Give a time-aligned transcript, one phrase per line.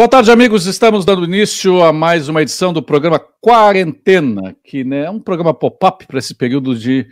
[0.00, 0.64] Boa tarde, amigos.
[0.64, 5.52] Estamos dando início a mais uma edição do programa Quarentena, que né, é um programa
[5.52, 7.06] pop-up para esse período de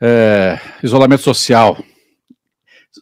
[0.00, 1.78] é, isolamento social.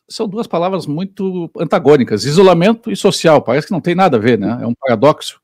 [0.07, 3.41] São duas palavras muito antagônicas, isolamento e social.
[3.41, 4.59] Parece que não tem nada a ver, né?
[4.61, 5.41] É um paradoxo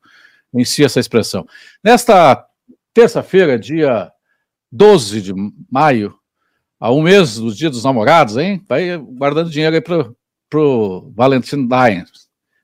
[0.53, 1.47] em si essa expressão.
[1.83, 2.45] Nesta
[2.93, 4.11] terça-feira, dia
[4.71, 5.33] 12 de
[5.71, 6.13] maio,
[6.79, 8.63] a um mês dos Dias dos Namorados, hein?
[8.69, 12.03] Vai guardando dinheiro aí para o Valentine Day,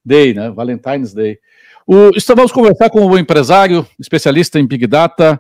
[0.06, 0.50] né?
[0.52, 1.40] Valentine's Day.
[1.86, 5.40] O, estamos conversar com o empresário, especialista em Big Data,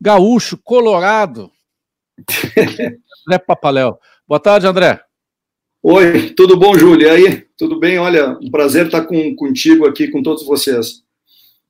[0.00, 1.50] gaúcho, colorado,
[3.26, 3.98] André Papaléu.
[4.26, 5.00] Boa tarde, André.
[5.82, 7.06] Oi, tudo bom, Júlio?
[7.06, 7.46] E aí?
[7.56, 7.98] Tudo bem?
[7.98, 11.02] Olha, um prazer estar com, contigo aqui, com todos vocês.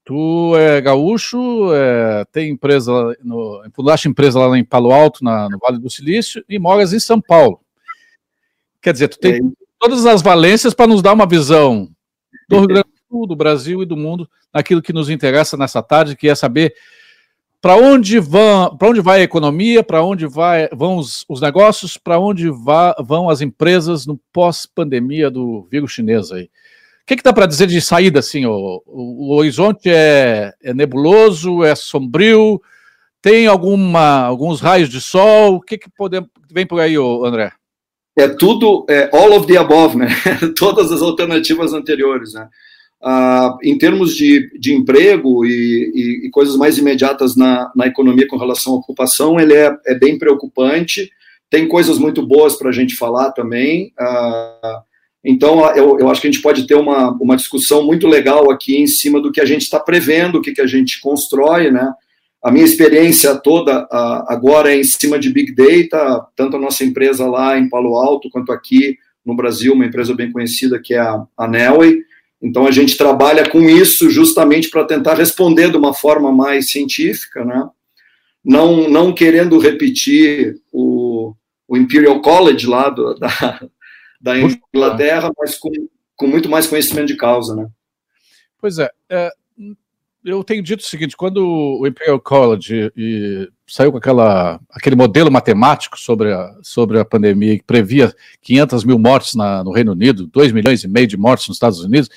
[0.04, 5.58] Tu é gaúcho, é, tem empresa, no, fundaste empresa lá em Palo Alto, na, no
[5.58, 7.60] Vale do Silício, e moras em São Paulo.
[8.80, 9.40] Quer dizer, tu tem é.
[9.78, 11.90] todas as valências para nos dar uma visão
[12.48, 15.82] do Rio Grande do Sul, do Brasil e do mundo, naquilo que nos interessa nessa
[15.82, 16.74] tarde, que é saber
[17.60, 22.18] para onde, vão, onde vai a economia, para onde vai, vão os, os negócios, para
[22.18, 26.44] onde vá, vão as empresas no pós-pandemia do vírus chinês aí.
[26.44, 28.46] O que, que dá para dizer de saída assim?
[28.46, 32.60] O, o, o horizonte é, é, nebuloso, é sombrio,
[33.20, 35.56] tem alguma, alguns raios de sol?
[35.56, 37.52] O que, que podemos, vem por aí, André?
[38.18, 40.08] É tudo, é, all of the above, né?
[40.58, 42.48] Todas as alternativas anteriores, né?
[43.00, 48.26] Ah, em termos de, de emprego e, e, e, coisas mais imediatas na, na economia
[48.26, 51.08] com relação à ocupação, ele é, é bem preocupante.
[51.48, 53.92] Tem coisas muito boas para a gente falar também.
[53.98, 54.82] Ah,
[55.24, 58.76] então, eu, eu acho que a gente pode ter uma, uma discussão muito legal aqui
[58.76, 61.92] em cima do que a gente está prevendo, o que, que a gente constrói, né?
[62.42, 63.88] A minha experiência toda
[64.28, 68.30] agora é em cima de Big Data, tanto a nossa empresa lá em Palo Alto,
[68.30, 72.02] quanto aqui no Brasil, uma empresa bem conhecida que é a, a Nelway.
[72.40, 77.44] Então, a gente trabalha com isso justamente para tentar responder de uma forma mais científica,
[77.44, 77.68] né?
[78.44, 81.34] não, não querendo repetir o,
[81.66, 83.68] o Imperial College lá do, da,
[84.20, 85.70] da Inglaterra, mas com,
[86.16, 87.54] com muito mais conhecimento de causa.
[87.54, 87.68] Né?
[88.58, 89.30] Pois é, é
[90.24, 95.30] eu tenho dito o seguinte: quando o Imperial College e, saiu com aquela, aquele modelo
[95.30, 98.12] matemático sobre a, sobre a pandemia que previa
[98.42, 101.80] 500 mil mortes na, no Reino Unido, 2 milhões e meio de mortes nos Estados
[101.80, 102.08] Unidos,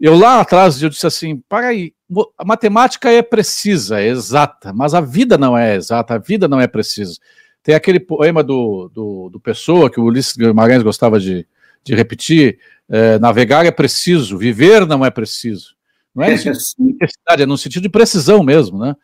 [0.00, 1.92] eu lá atrás eu disse assim: para aí,
[2.38, 6.60] a matemática é precisa, é exata, mas a vida não é exata, a vida não
[6.60, 7.18] é precisa.
[7.62, 11.46] Tem aquele poema do, do, do Pessoa que o Ulisses Guimarães gostava de,
[11.84, 12.58] de repetir:
[12.88, 15.79] é, navegar é preciso, viver não é preciso.
[16.14, 18.94] Não é no sentido de necessidade, é no sentido de precisão mesmo, né?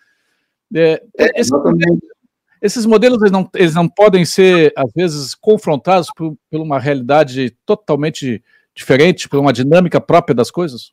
[0.74, 1.52] É, é, esses,
[2.60, 7.56] esses, modelos eles não, eles não podem ser, às vezes, confrontados por, por uma realidade
[7.64, 8.42] totalmente
[8.74, 10.92] diferente, por uma dinâmica própria das coisas?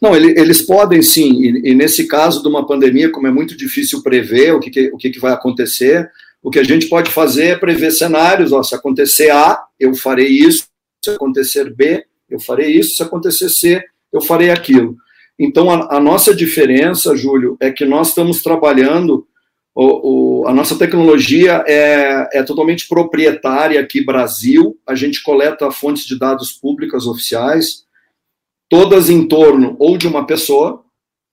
[0.00, 3.56] Não, ele, eles podem sim, e, e, nesse caso de uma pandemia, como é muito
[3.56, 6.10] difícil prever o que, que o que, que, vai acontecer,
[6.42, 10.28] o que a gente pode fazer é prever cenários, ó, se acontecer A, eu farei
[10.28, 10.64] isso,
[11.02, 14.96] se acontecer B, eu farei isso, se acontecer C, eu farei aquilo.
[15.42, 19.26] Então, a, a nossa diferença, Júlio, é que nós estamos trabalhando,
[19.74, 26.04] o, o, a nossa tecnologia é, é totalmente proprietária aqui Brasil, a gente coleta fontes
[26.04, 27.86] de dados públicas oficiais,
[28.68, 30.84] todas em torno ou de uma pessoa,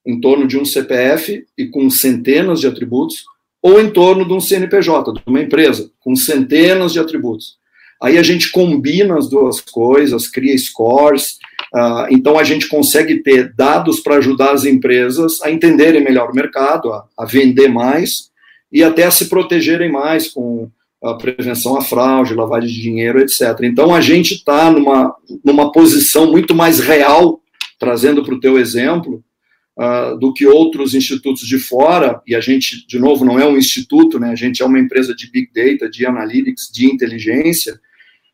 [0.06, 3.26] em torno de um CPF e com centenas de atributos,
[3.62, 7.58] ou em torno de um CNPJ, de uma empresa, com centenas de atributos.
[8.02, 11.40] Aí a gente combina as duas coisas, cria scores,
[11.74, 16.36] Uh, então, a gente consegue ter dados para ajudar as empresas a entenderem melhor o
[16.36, 18.30] mercado, a, a, vender mais
[18.72, 20.70] e até a se protegerem mais com
[21.04, 23.42] a prevenção à fraude, lavagem de dinheiro, etc.
[23.64, 25.14] Então, a gente está numa,
[25.44, 27.42] numa posição muito mais real,
[27.78, 29.24] trazendo para o teu exemplo,
[29.78, 33.58] uh, do que outros institutos de fora, e a gente, de novo, não é um
[33.58, 37.80] instituto, né, a gente é uma empresa de Big Data, de Analytics, de inteligência,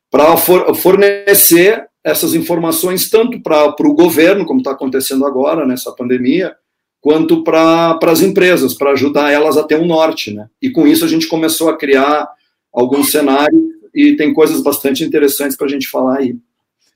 [0.09, 6.55] para for, fornecer essas informações tanto para o governo, como está acontecendo agora nessa pandemia,
[6.99, 10.33] quanto para as empresas, para ajudar elas a ter um norte.
[10.33, 10.47] Né?
[10.61, 12.27] E com isso a gente começou a criar
[12.73, 13.61] alguns cenários
[13.93, 16.35] e tem coisas bastante interessantes para a gente falar aí.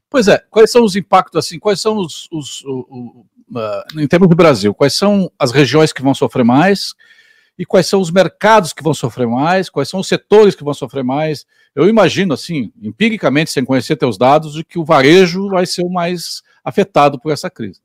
[0.09, 4.07] Pois é, quais são os impactos, assim, quais são os, os o, o, uh, em
[4.07, 6.93] termos do Brasil, quais são as regiões que vão sofrer mais
[7.57, 10.73] e quais são os mercados que vão sofrer mais, quais são os setores que vão
[10.73, 11.45] sofrer mais,
[11.75, 15.89] eu imagino, assim, empiricamente, sem conhecer teus dados, de que o varejo vai ser o
[15.89, 17.79] mais afetado por essa crise.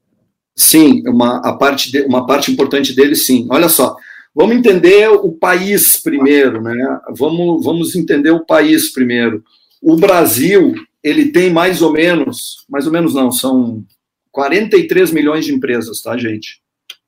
[0.55, 3.47] Sim, uma, a parte de, uma parte importante dele, sim.
[3.51, 3.97] Olha só,
[4.35, 7.01] vamos entender o país primeiro, né?
[7.11, 9.43] Vamos, vamos entender o país primeiro.
[9.81, 13.85] O Brasil, ele tem mais ou menos, mais ou menos não, são
[14.31, 16.62] 43 milhões de empresas, tá, gente?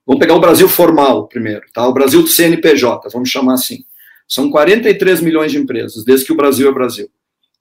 [0.06, 1.86] Vamos pegar o Brasil formal primeiro, tá?
[1.86, 3.84] O Brasil do CNPJ, vamos chamar assim.
[4.28, 7.08] São 43 milhões de empresas, desde que o Brasil é Brasil.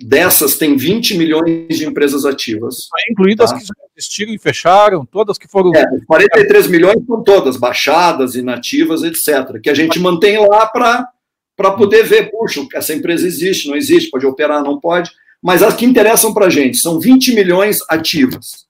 [0.01, 2.87] Dessas, tem 20 milhões de empresas ativas.
[3.09, 3.57] Incluídas tá?
[3.57, 3.63] que
[3.95, 5.71] existiram e fecharam, todas que foram.
[5.73, 9.61] É, 43 milhões são todas, baixadas, inativas, etc.
[9.61, 14.25] Que a gente mantém lá para poder ver, puxa, essa empresa existe, não existe, pode
[14.25, 15.11] operar, não pode.
[15.41, 18.65] Mas as que interessam para a gente são 20 milhões ativas.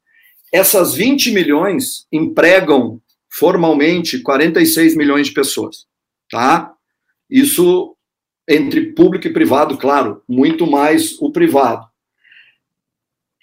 [0.51, 2.99] Essas 20 milhões empregam
[3.33, 5.85] formalmente 46 milhões de pessoas,
[6.29, 6.71] tá?
[7.29, 7.95] Isso
[8.47, 11.85] entre público e privado, claro, muito mais o privado.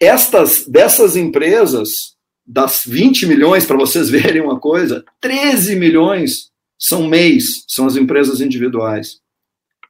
[0.00, 2.16] Estas dessas empresas,
[2.46, 8.40] das 20 milhões, para vocês verem uma coisa, 13 milhões são MEIs, são as empresas
[8.40, 9.20] individuais.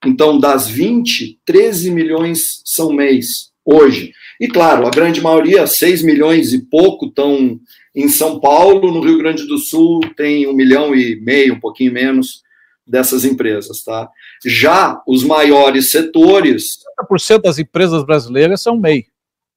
[0.05, 4.13] Então, das 20, 13 milhões são MEIs hoje.
[4.41, 7.61] E claro, a grande maioria, 6 milhões e pouco, estão
[7.95, 11.93] em São Paulo, no Rio Grande do Sul, tem um milhão e meio, um pouquinho
[11.93, 12.43] menos,
[12.87, 14.09] dessas empresas, tá?
[14.45, 16.79] Já os maiores setores.
[17.11, 19.07] 70% das empresas brasileiras são MEI.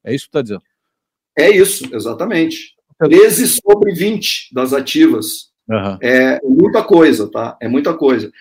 [0.04, 0.64] É isso que está dizendo.
[1.38, 2.74] É isso, exatamente.
[3.00, 5.52] 13 sobre 20 das ativas.
[5.68, 5.98] Uhum.
[6.02, 7.58] É muita coisa, tá?
[7.62, 8.32] É muita coisa.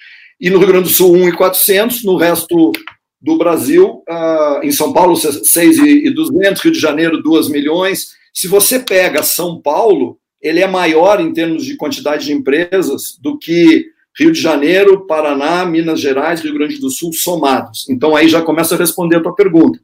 [0.40, 2.72] E no Rio Grande do Sul, 1,400, no resto
[3.20, 8.14] do Brasil, uh, em São Paulo, 6,200, Rio de Janeiro, 2 milhões.
[8.32, 13.38] Se você pega São Paulo, ele é maior em termos de quantidade de empresas do
[13.38, 13.87] que
[14.19, 17.88] Rio de Janeiro, Paraná, Minas Gerais, Rio Grande do Sul somados.
[17.88, 19.79] Então aí já começa a responder a tua pergunta.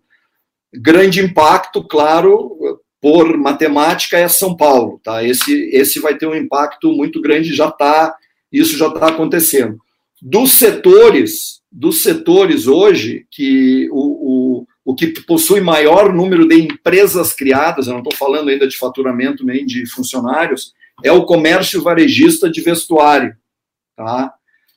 [0.75, 2.56] Grande impacto, claro,
[3.00, 5.25] por matemática é São Paulo, tá?
[5.25, 8.15] Esse esse vai ter um impacto muito grande, já tá,
[8.53, 9.79] isso já está acontecendo.
[10.21, 17.32] Dos setores, dos setores hoje que o, o, o que possui maior número de empresas
[17.32, 20.73] criadas, eu não estou falando ainda de faturamento nem de funcionários,
[21.05, 23.37] é o comércio varejista de vestuário
[23.99, 24.32] Tá?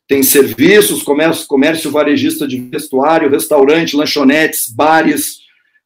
[0.07, 5.37] Tem serviços, comércio, comércio varejista de vestuário, restaurante, lanchonetes, bares,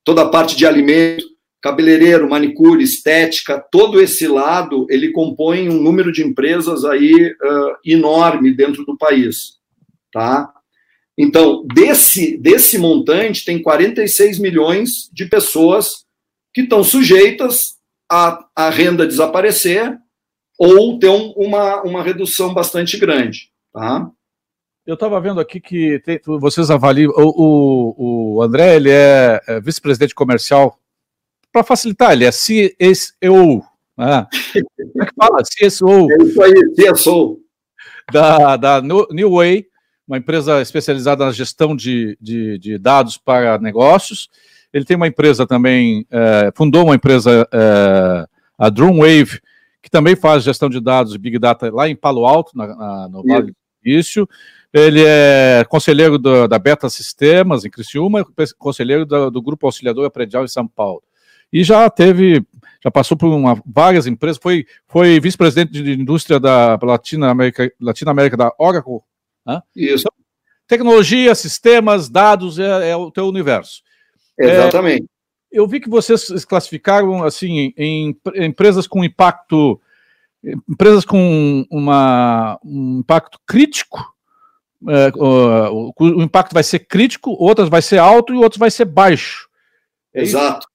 [0.06, 1.26] toda a parte de alimento,
[1.62, 8.56] cabeleireiro, manicure, estética, todo esse lado, ele compõe um número de empresas aí uh, enorme
[8.56, 9.56] dentro do país,
[10.14, 10.50] tá?
[11.18, 16.06] Então, desse, desse montante, tem 46 milhões de pessoas
[16.54, 17.76] que estão sujeitas
[18.12, 19.98] a, a renda desaparecer
[20.58, 23.50] ou ter um, uma, uma redução bastante grande.
[23.74, 24.10] Tá?
[24.86, 27.12] Eu estava vendo aqui que tem, vocês avaliam.
[27.16, 30.78] O, o, o André ele é, é vice-presidente comercial.
[31.52, 33.64] Para facilitar, ele é CSO.
[33.98, 34.28] Né?
[34.78, 35.42] Como é que fala?
[35.42, 36.12] CSO.
[36.12, 37.40] É isso aí, CSO.
[38.12, 39.66] Da, da New Way,
[40.08, 44.30] uma empresa especializada na gestão de, de, de dados para negócios.
[44.72, 49.40] Ele tem uma empresa também, é, fundou uma empresa, é, a Drumwave,
[49.82, 53.08] que também faz gestão de dados e Big Data lá em Palo Alto, na, na,
[53.08, 54.28] no Vale do Início.
[54.74, 58.26] Ele é conselheiro do, da Beta Sistemas, em Criciúma,
[58.58, 61.02] conselheiro do, do Grupo Auxiliador Predial em São Paulo.
[61.54, 62.46] E já teve,
[62.84, 68.12] já passou por uma, várias empresas, foi, foi vice-presidente de indústria da Latina América, Latina
[68.12, 69.00] América da Oracle.
[69.46, 69.62] Né?
[69.76, 70.06] Isso.
[70.08, 70.26] Então,
[70.68, 73.82] tecnologia, sistemas, dados é, é o teu universo.
[74.38, 75.04] Exatamente.
[75.04, 79.80] É, eu vi que vocês classificaram assim em, em empresas com impacto,
[80.70, 84.14] empresas com uma, um impacto crítico.
[84.88, 88.86] É, o, o, impacto vai ser crítico, outras vai ser alto e outros vai ser
[88.86, 89.50] baixo.
[90.14, 90.68] É Exato.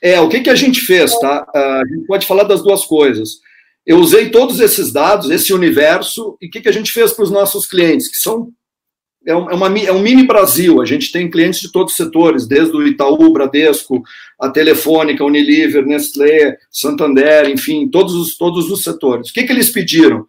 [0.00, 1.46] É, o que, que a gente fez, tá?
[1.54, 3.40] A gente pode falar das duas coisas.
[3.86, 7.24] Eu usei todos esses dados, esse universo, e o que, que a gente fez para
[7.24, 8.50] os nossos clientes, que são
[9.26, 10.80] é, é, uma, é um mini Brasil.
[10.80, 14.02] A gente tem clientes de todos os setores, desde o Itaú, Bradesco,
[14.40, 19.30] a Telefônica, Unilever, Nestlé, Santander, enfim, todos os, todos os setores.
[19.30, 20.26] O que, que eles pediram?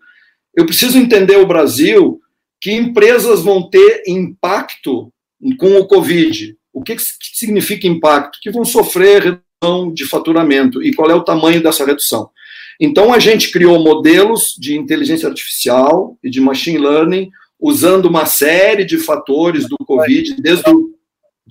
[0.56, 2.22] Eu preciso entender o Brasil,
[2.62, 5.12] que empresas vão ter impacto
[5.58, 6.56] com o Covid.
[6.74, 8.40] O que, que significa impacto?
[8.42, 12.30] Que vão sofrer redução de faturamento e qual é o tamanho dessa redução.
[12.80, 17.30] Então, a gente criou modelos de inteligência artificial e de machine learning
[17.60, 20.96] usando uma série de fatores do Covid, desde o.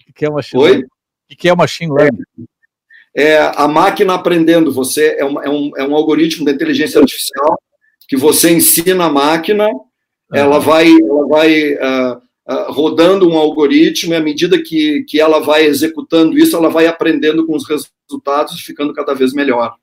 [0.08, 0.70] O que é machine Oi?
[0.70, 0.86] learning?
[1.32, 2.22] O que é machine learning?
[3.16, 7.00] É, é, a máquina aprendendo, você é um, é, um, é um algoritmo de inteligência
[7.00, 7.58] artificial
[8.08, 9.68] que você ensina a máquina,
[10.32, 12.16] ela vai, ela vai uh,
[12.48, 16.86] uh, rodando um algoritmo e à medida que, que ela vai executando isso, ela vai
[16.86, 19.74] aprendendo com os resultados e ficando cada vez melhor.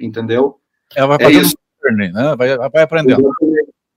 [0.00, 0.60] Entendeu?
[0.96, 2.34] Ela vai é fazendo learning, né?
[2.36, 3.30] Vai, vai aprendendo.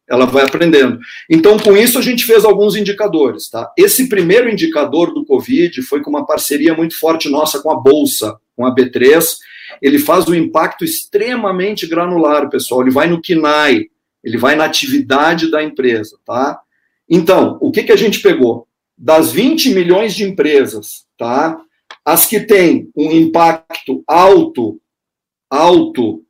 [0.09, 0.99] Ela vai aprendendo.
[1.29, 3.49] Então, com isso, a gente fez alguns indicadores.
[3.49, 3.71] Tá?
[3.77, 8.37] Esse primeiro indicador do Covid foi com uma parceria muito forte nossa com a Bolsa,
[8.55, 9.37] com a B3,
[9.81, 12.81] ele faz um impacto extremamente granular, pessoal.
[12.81, 13.87] Ele vai no KINAI,
[14.23, 16.59] ele vai na atividade da empresa, tá?
[17.09, 18.67] Então, o que, que a gente pegou?
[18.97, 21.59] Das 20 milhões de empresas, tá?
[22.03, 24.79] As que têm um impacto alto,
[25.49, 26.23] alto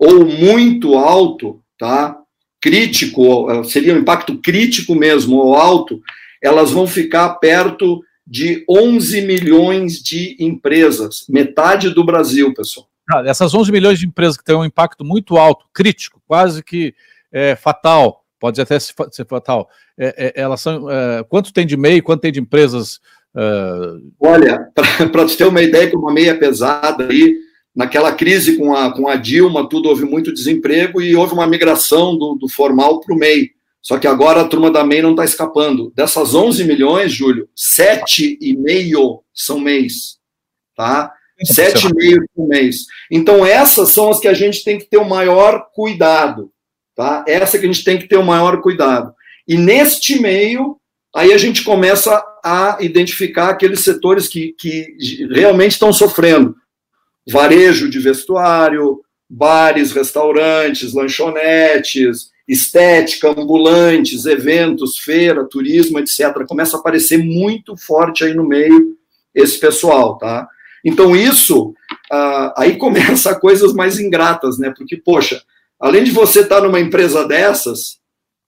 [0.00, 2.16] ou muito alto, tá?
[2.58, 6.00] Crítico, eh, seria um impacto crítico mesmo ou alto,
[6.42, 12.86] elas vão ficar perto de 11 milhões de empresas, metade do Brasil, pessoal.
[13.12, 16.94] Ah, essas 11 milhões de empresas que têm um impacto muito alto, crítico, quase que
[17.30, 18.94] é, fatal, pode até ser
[19.28, 20.88] fatal, é, é, elas são.
[20.90, 23.00] É, quanto tem de MEI, quanto tem de empresas?
[23.36, 23.40] É?
[24.18, 24.70] Olha,
[25.12, 27.36] para você ter uma ideia, que uma meia pesada aí,
[27.74, 32.16] naquela crise com a, com a Dilma, tudo houve muito desemprego e houve uma migração
[32.16, 33.50] do, do formal para o MEI.
[33.82, 35.92] Só que agora a turma da MEI não está escapando.
[35.94, 40.18] Dessas 11 milhões, Júlio, 7,5 são MEIs.
[40.76, 41.12] Tá?
[41.44, 42.84] 7,5 por mês.
[43.10, 46.50] Então, essas são as que a gente tem que ter o maior cuidado.
[46.94, 47.24] Tá?
[47.26, 49.14] Essa que a gente tem que ter o maior cuidado.
[49.48, 50.76] E neste meio,
[51.14, 54.94] aí a gente começa a identificar aqueles setores que, que
[55.30, 56.54] realmente estão sofrendo.
[57.28, 66.44] Varejo de vestuário, bares, restaurantes, lanchonetes, estética, ambulantes, eventos, feira, turismo, etc.
[66.48, 68.96] Começa a aparecer muito forte aí no meio
[69.32, 70.48] esse pessoal, tá?
[70.84, 71.72] Então isso,
[72.10, 74.72] ah, aí começa coisas mais ingratas, né?
[74.76, 75.40] Porque, poxa,
[75.78, 78.00] além de você estar numa empresa dessas,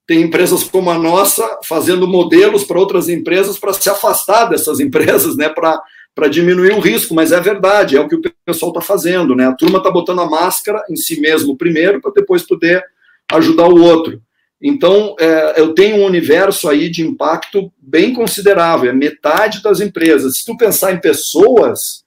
[0.07, 5.37] tem empresas como a nossa fazendo modelos para outras empresas para se afastar dessas empresas,
[5.37, 5.49] né?
[5.49, 5.81] Para
[6.15, 9.47] para diminuir o risco, mas é verdade, é o que o pessoal está fazendo, né?
[9.47, 12.85] A turma está botando a máscara em si mesmo primeiro, para depois poder
[13.33, 14.21] ajudar o outro.
[14.61, 20.39] Então, é, eu tenho um universo aí de impacto bem considerável, é metade das empresas.
[20.39, 22.05] Se tu pensar em pessoas,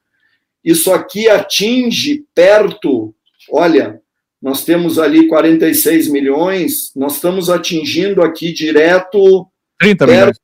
[0.63, 3.13] isso aqui atinge perto,
[3.51, 3.99] olha,
[4.41, 9.47] nós temos ali 46 milhões, nós estamos atingindo aqui direto.
[9.79, 10.37] 30 perto, milhões.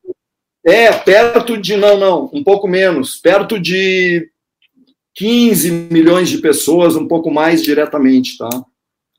[0.64, 4.28] É, perto de, não, não, um pouco menos, perto de
[5.14, 8.48] 15 milhões de pessoas, um pouco mais diretamente, tá?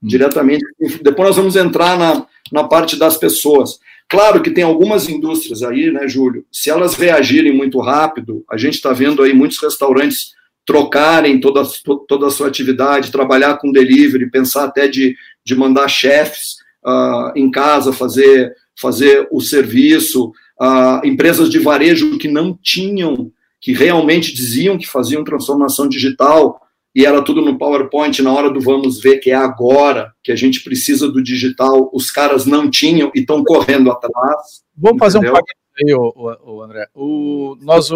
[0.04, 0.66] diretamente.
[1.02, 3.80] Depois nós vamos entrar na, na parte das pessoas.
[4.10, 6.46] Claro que tem algumas indústrias aí, né, Júlio?
[6.52, 10.34] Se elas reagirem muito rápido, a gente está vendo aí muitos restaurantes
[10.66, 11.64] trocarem toda,
[12.08, 17.50] toda a sua atividade, trabalhar com delivery, pensar até de, de mandar chefes uh, em
[17.50, 20.32] casa fazer, fazer o serviço,
[20.64, 26.62] uh, empresas de varejo que não tinham, que realmente diziam que faziam transformação digital,
[26.96, 30.36] e era tudo no PowerPoint na hora do vamos ver, que é agora que a
[30.36, 34.64] gente precisa do digital, os caras não tinham e estão correndo atrás.
[34.78, 36.88] Vamos fazer um pagamento aí, André.
[36.94, 37.90] O, nós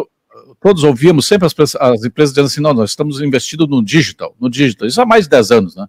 [0.60, 4.50] todos ouvimos sempre as, as, empresas dizendo assim, não, nós estamos investindo no digital, no
[4.50, 5.88] digital, isso há mais de 10 anos, né?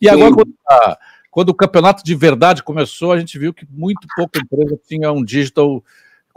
[0.00, 0.14] E Sim.
[0.14, 0.98] agora, quando, a,
[1.30, 5.24] quando o campeonato de verdade começou, a gente viu que muito pouca empresa tinha um
[5.24, 5.82] digital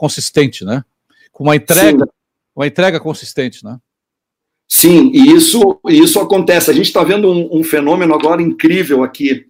[0.03, 0.83] consistente, né?
[1.31, 2.11] Com uma entrega, Sim.
[2.53, 3.77] uma entrega consistente, né?
[4.67, 6.69] Sim, e isso, isso acontece.
[6.69, 9.45] A gente está vendo um, um, fenômeno agora incrível aqui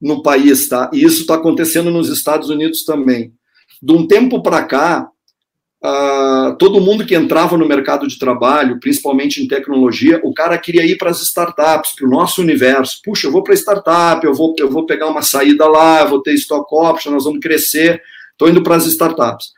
[0.00, 0.90] no país, tá?
[0.92, 3.32] E isso está acontecendo nos Estados Unidos também.
[3.80, 5.08] De um tempo para cá,
[5.84, 10.84] uh, todo mundo que entrava no mercado de trabalho, principalmente em tecnologia, o cara queria
[10.84, 13.00] ir para as startups, para o nosso universo.
[13.04, 16.20] Puxa, eu vou para a startup, eu vou, eu vou pegar uma saída lá, vou
[16.20, 18.02] ter stock option, nós vamos crescer.
[18.32, 19.52] Estou indo para as startups.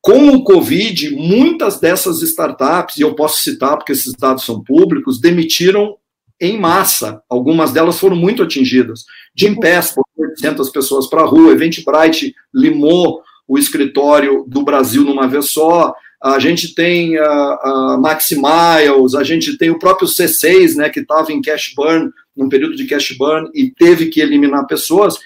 [0.00, 5.20] Com o Covid, muitas dessas startups, e eu posso citar porque esses dados são públicos,
[5.20, 5.96] demitiram
[6.40, 7.20] em massa.
[7.28, 9.04] Algumas delas foram muito atingidas.
[9.34, 15.26] Jim Pass, por 800 pessoas para a rua, Eventbrite limou o escritório do Brasil numa
[15.26, 15.92] vez só.
[16.22, 21.32] A gente tem a, a Maximiles, a gente tem o próprio C6, né, que estava
[21.32, 25.16] em cash burn, num período de cash burn, e teve que eliminar pessoas.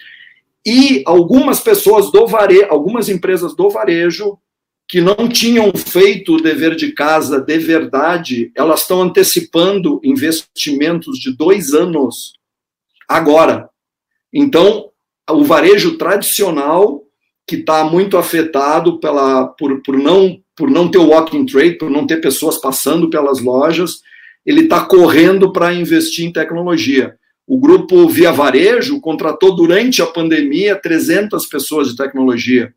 [0.64, 4.38] E algumas pessoas do varejo, algumas empresas do varejo
[4.88, 11.34] que não tinham feito o dever de casa de verdade, elas estão antecipando investimentos de
[11.34, 12.34] dois anos
[13.08, 13.70] agora.
[14.32, 14.90] Então,
[15.30, 17.02] o varejo tradicional,
[17.46, 22.06] que está muito afetado pela, por, por, não, por não ter walking trade, por não
[22.06, 24.00] ter pessoas passando pelas lojas,
[24.44, 27.16] ele está correndo para investir em tecnologia.
[27.46, 32.72] O grupo Via Varejo contratou durante a pandemia 300 pessoas de tecnologia.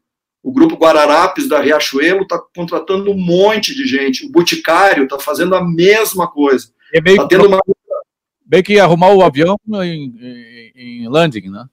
[0.46, 4.28] O grupo Guararapes da Riachuelo está contratando um monte de gente.
[4.28, 6.68] O Boticário está fazendo a mesma coisa.
[6.94, 7.60] É meio, tá tendo uma...
[8.46, 11.66] meio que arrumar o avião em, em, em, landing, né?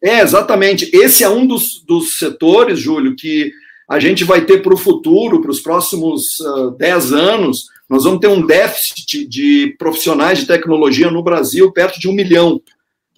[0.00, 0.88] É, exatamente.
[0.94, 3.50] Esse é um dos, dos setores, Júlio, que
[3.90, 8.20] a gente vai ter para o futuro, para os próximos uh, 10 anos, Nós vamos
[8.20, 12.62] ter um déficit de profissionais de tecnologia no Brasil perto de um milhão.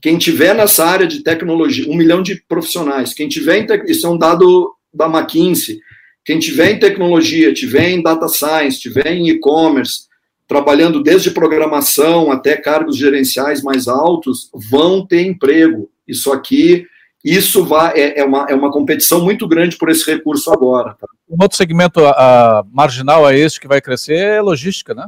[0.01, 3.13] Quem tiver nessa área de tecnologia, um milhão de profissionais.
[3.13, 5.81] Quem tiver isso é um dado da McKinsey.
[6.25, 10.05] Quem tiver em tecnologia, tiver em data science, tiver em e-commerce,
[10.49, 15.91] trabalhando desde programação até cargos gerenciais mais altos, vão ter emprego.
[16.07, 16.87] Isso aqui,
[17.25, 20.95] isso vai, é, é, uma, é uma competição muito grande por esse recurso agora.
[20.95, 21.07] Tá?
[21.29, 25.07] Um outro segmento a, a marginal a este que vai crescer é logística, né?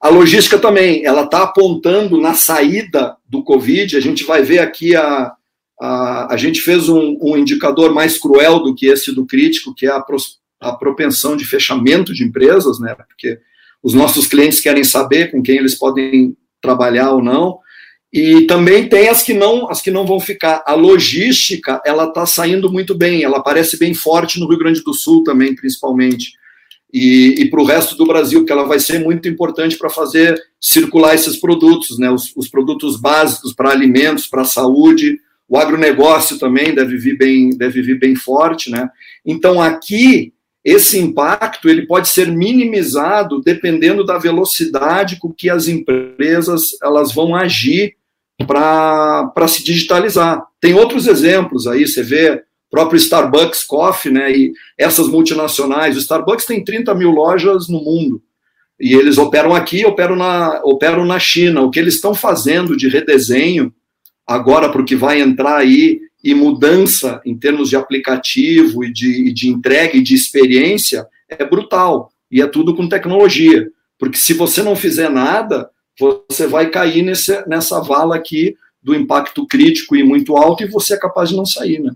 [0.00, 4.94] A logística também, ela está apontando na saída do Covid, a gente vai ver aqui
[4.94, 5.32] a,
[5.80, 9.86] a, a gente fez um, um, indicador mais cruel do que esse do crítico, que
[9.86, 10.04] é a,
[10.60, 12.94] a propensão de fechamento de empresas, né?
[12.94, 13.38] Porque
[13.82, 17.58] os nossos clientes querem saber com quem eles podem trabalhar ou não.
[18.12, 20.62] E também tem as que não, as que não vão ficar.
[20.66, 24.94] A logística, ela está saindo muito bem, ela parece bem forte no Rio Grande do
[24.94, 26.32] Sul também, principalmente.
[26.92, 30.40] E, e para o resto do Brasil, que ela vai ser muito importante para fazer
[30.58, 32.10] circular esses produtos, né?
[32.10, 35.18] Os, os produtos básicos para alimentos, para saúde.
[35.48, 38.88] O agronegócio também deve vir bem, deve vir bem forte, né?
[39.24, 40.32] Então aqui
[40.64, 47.36] esse impacto ele pode ser minimizado dependendo da velocidade com que as empresas elas vão
[47.36, 47.94] agir
[48.44, 50.42] para se digitalizar.
[50.60, 55.96] Tem outros exemplos aí, você vê próprio Starbucks Coffee, né, e essas multinacionais.
[55.96, 58.20] O Starbucks tem 30 mil lojas no mundo,
[58.78, 61.62] e eles operam aqui, operam na, operam na China.
[61.62, 63.72] O que eles estão fazendo de redesenho
[64.26, 69.32] agora para o que vai entrar aí e mudança em termos de aplicativo e de,
[69.32, 72.10] de entrega e de experiência é brutal.
[72.30, 73.68] E é tudo com tecnologia.
[73.98, 79.46] Porque se você não fizer nada, você vai cair nesse, nessa vala aqui do impacto
[79.46, 81.92] crítico e muito alto e você é capaz de não sair, né?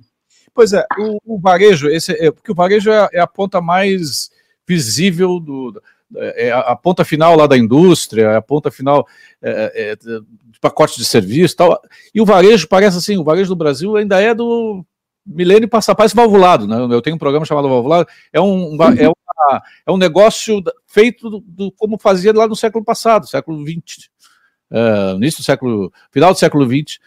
[0.55, 4.31] Pois é, o, o varejo, esse, é, porque o varejo é, é, a ponta mais
[4.67, 5.81] visível do,
[6.17, 9.07] é a, a, ponta final lá da indústria, é a ponta final
[9.43, 10.21] é, é,
[10.61, 11.81] pacote de serviço tal.
[12.15, 14.85] E o varejo parece assim, o varejo do Brasil ainda é do
[15.25, 16.77] milênio passar, parece valvulado, né?
[16.77, 21.41] Eu tenho um programa chamado Valvulado, é um, é uma, é um negócio feito do,
[21.47, 24.09] do, como fazia lá no século passado, século XX,
[24.71, 26.99] uh, início do século, final do século XX.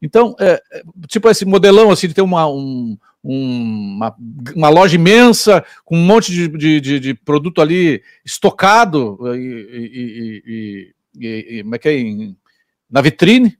[0.00, 0.62] Então, é,
[1.08, 4.14] tipo esse modelão assim de ter uma, um, uma,
[4.54, 10.92] uma, loja imensa com um monte de, de, de, de produto ali estocado e, e,
[11.14, 12.36] e, como é que é, em,
[12.90, 13.56] na vitrine,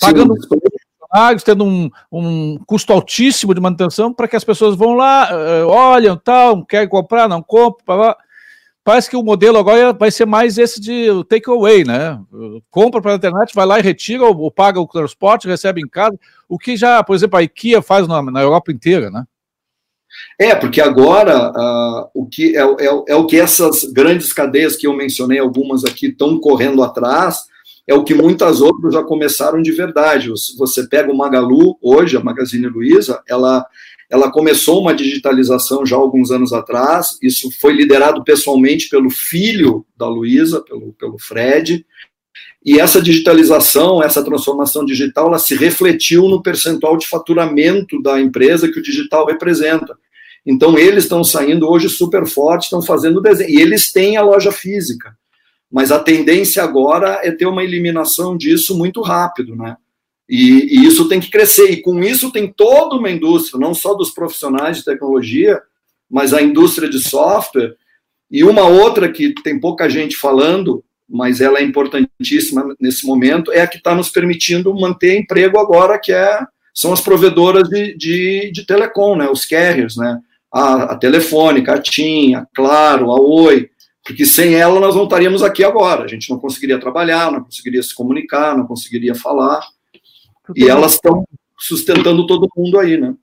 [0.00, 5.30] pagando funcionários, tendo um, um custo altíssimo de manutenção para que as pessoas vão lá,
[5.30, 8.14] uh, olham, tal, querem comprar, não compram,
[8.86, 12.20] Parece que o modelo agora vai ser mais esse de takeaway, né?
[12.70, 16.16] Compra pela internet, vai lá e retira, ou, ou, paga o transporte, recebe em casa,
[16.48, 19.24] o que já, por exemplo, a IKEA faz na, na Europa inteira, né?
[20.38, 24.86] É, porque agora uh, o que é, é, é, o que essas grandes cadeias que
[24.86, 27.40] eu mencionei, algumas aqui, estão correndo atrás,
[27.88, 30.30] é o que muitas outras já começaram de verdade.
[30.56, 33.66] Você pega o Magalu, hoje, a Magazine Luiza, ela,
[34.10, 40.08] ela começou uma digitalização já alguns anos atrás, isso foi liderado pessoalmente pelo filho da
[40.08, 41.84] Luiza, pelo, pelo Fred,
[42.64, 48.70] e essa digitalização, essa transformação digital, ela se refletiu no percentual de faturamento da empresa
[48.70, 49.96] que o digital representa.
[50.44, 54.50] Então, eles estão saindo hoje super fortes, estão fazendo desenho, e eles têm a loja
[54.50, 55.16] física
[55.70, 59.76] mas a tendência agora é ter uma eliminação disso muito rápido, né?
[60.28, 63.94] E, e, isso tem que crescer, e com isso tem toda uma indústria, não só
[63.94, 65.60] dos profissionais de tecnologia,
[66.10, 67.76] mas a indústria de software,
[68.30, 73.60] e uma outra que tem pouca gente falando, mas ela é importantíssima nesse momento, é
[73.60, 76.40] a que está nos permitindo manter emprego agora, que é,
[76.74, 79.28] são as provedoras de, de, de telecom, né?
[79.30, 80.20] Os carriers, né?
[80.52, 83.70] A, a Telefônica, a TIM, a Claro, a Oi,
[84.04, 86.04] porque sem ela nós não estaríamos aqui agora.
[86.04, 89.60] A gente não conseguiria trabalhar, não conseguiria se comunicar, não conseguiria falar.
[90.54, 91.26] E elas estão
[91.58, 93.14] sustentando todo mundo aí, né?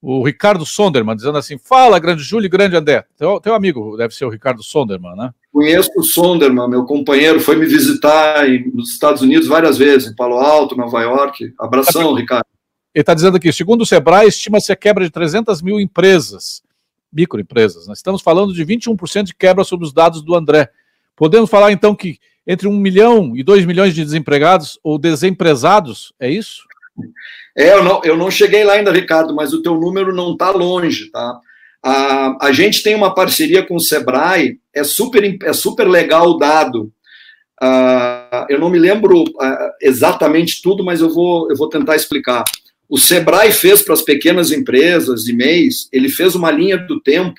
[0.00, 3.04] O Ricardo Sonderman dizendo assim: fala, grande Júlio e grande André.
[3.16, 5.30] Teu, teu amigo deve ser o Ricardo Sonderman, né?
[5.52, 10.14] Conheço o Sonderman, meu companheiro, foi me visitar em, nos Estados Unidos várias vezes, em
[10.14, 11.52] Palo Alto, Nova York.
[11.58, 12.46] Abração, Ricardo.
[12.94, 16.62] Ele está dizendo aqui: segundo o Sebrae, estima-se a quebra de 300 mil empresas
[17.12, 17.88] microempresas.
[17.88, 20.70] Nós estamos falando de 21% de quebra sobre os dados do André.
[21.16, 26.30] Podemos falar então que entre 1 milhão e 2 milhões de desempregados ou desempresados, é
[26.30, 26.62] isso?
[27.54, 30.50] É, eu não, eu não cheguei lá ainda, Ricardo, mas o teu número não está
[30.50, 31.38] longe, tá?
[31.84, 36.38] A, a gente tem uma parceria com o Sebrae, é super, é super legal o
[36.38, 36.90] dado.
[37.62, 42.44] Uh, eu não me lembro uh, exatamente tudo, mas eu vou, eu vou tentar explicar.
[42.88, 47.38] O Sebrae fez para as pequenas empresas e MEIs, ele fez uma linha do tempo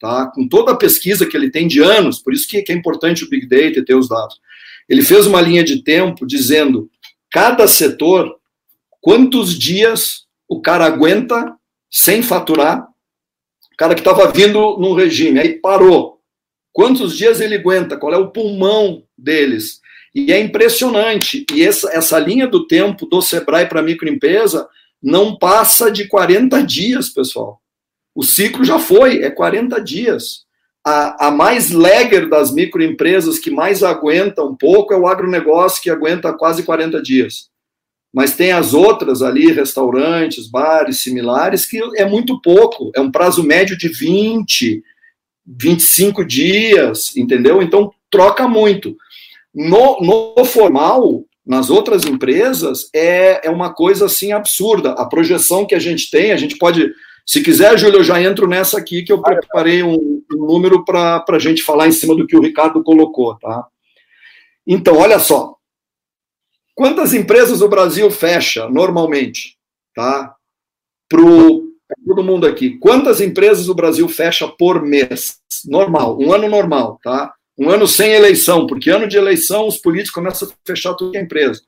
[0.00, 0.30] tá?
[0.34, 3.24] com toda a pesquisa que ele tem de anos, por isso que, que é importante
[3.24, 4.40] o Big Data e ter os dados.
[4.88, 6.90] Ele fez uma linha de tempo dizendo
[7.30, 8.38] cada setor,
[9.00, 11.54] quantos dias o cara aguenta
[11.90, 12.88] sem faturar,
[13.72, 16.18] o cara que estava vindo num regime, aí parou.
[16.72, 17.96] Quantos dias ele aguenta?
[17.96, 19.80] Qual é o pulmão deles?
[20.14, 21.44] E é impressionante.
[21.52, 24.68] E essa, essa linha do tempo do Sebrae para microempresa
[25.02, 27.60] não passa de 40 dias, pessoal.
[28.14, 30.44] O ciclo já foi, é 40 dias.
[30.84, 35.90] A, a mais legger das microempresas que mais aguenta um pouco é o agronegócio, que
[35.90, 37.50] aguenta quase 40 dias.
[38.12, 43.42] Mas tem as outras ali, restaurantes, bares similares, que é muito pouco, é um prazo
[43.42, 44.82] médio de 20,
[45.46, 47.62] 25 dias, entendeu?
[47.62, 48.96] Então troca muito.
[49.54, 54.92] No, no formal, nas outras empresas, é, é uma coisa assim absurda.
[54.92, 56.92] A projeção que a gente tem, a gente pode.
[57.28, 61.22] Se quiser, Júlio, eu já entro nessa aqui, que eu preparei um, um número para
[61.28, 63.66] a gente falar em cima do que o Ricardo colocou, tá?
[64.66, 65.54] Então, olha só.
[66.74, 69.58] Quantas empresas o Brasil fecha normalmente?
[69.94, 70.34] Tá?
[71.08, 71.20] Para
[72.06, 72.78] todo mundo aqui.
[72.78, 75.38] Quantas empresas o Brasil fecha por mês?
[75.66, 77.34] Normal, um ano normal, tá?
[77.58, 81.20] um ano sem eleição, porque ano de eleição os políticos começam a fechar toda a
[81.20, 81.60] empresa.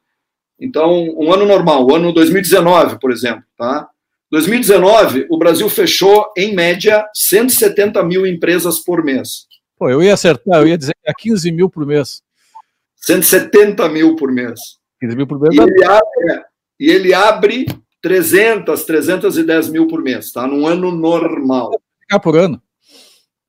[0.59, 3.89] Então, um ano normal, o ano 2019, por exemplo, tá?
[4.31, 9.47] 2019, o Brasil fechou, em média, 170 mil empresas por mês.
[9.77, 12.23] Pô, eu ia acertar, eu ia dizer que é 15 mil por mês.
[12.97, 14.61] 170 mil por mês.
[15.01, 15.55] 15 mil por mês.
[15.55, 16.45] E ele abre, é,
[16.79, 17.67] e ele abre
[18.03, 20.47] 300, 310 mil por mês, tá?
[20.47, 21.71] Num ano normal.
[22.01, 22.63] Ficar por ano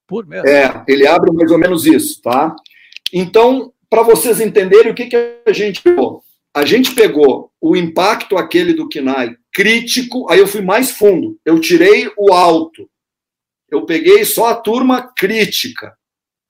[0.08, 0.44] por mês.
[0.44, 2.54] É, ele abre mais ou menos isso, tá?
[3.14, 5.82] Então, para vocês entenderem o que, que a gente.
[6.54, 11.40] A gente pegou o impacto aquele do KNAI crítico, aí eu fui mais fundo.
[11.46, 12.90] Eu tirei o alto.
[13.70, 15.96] Eu peguei só a turma crítica.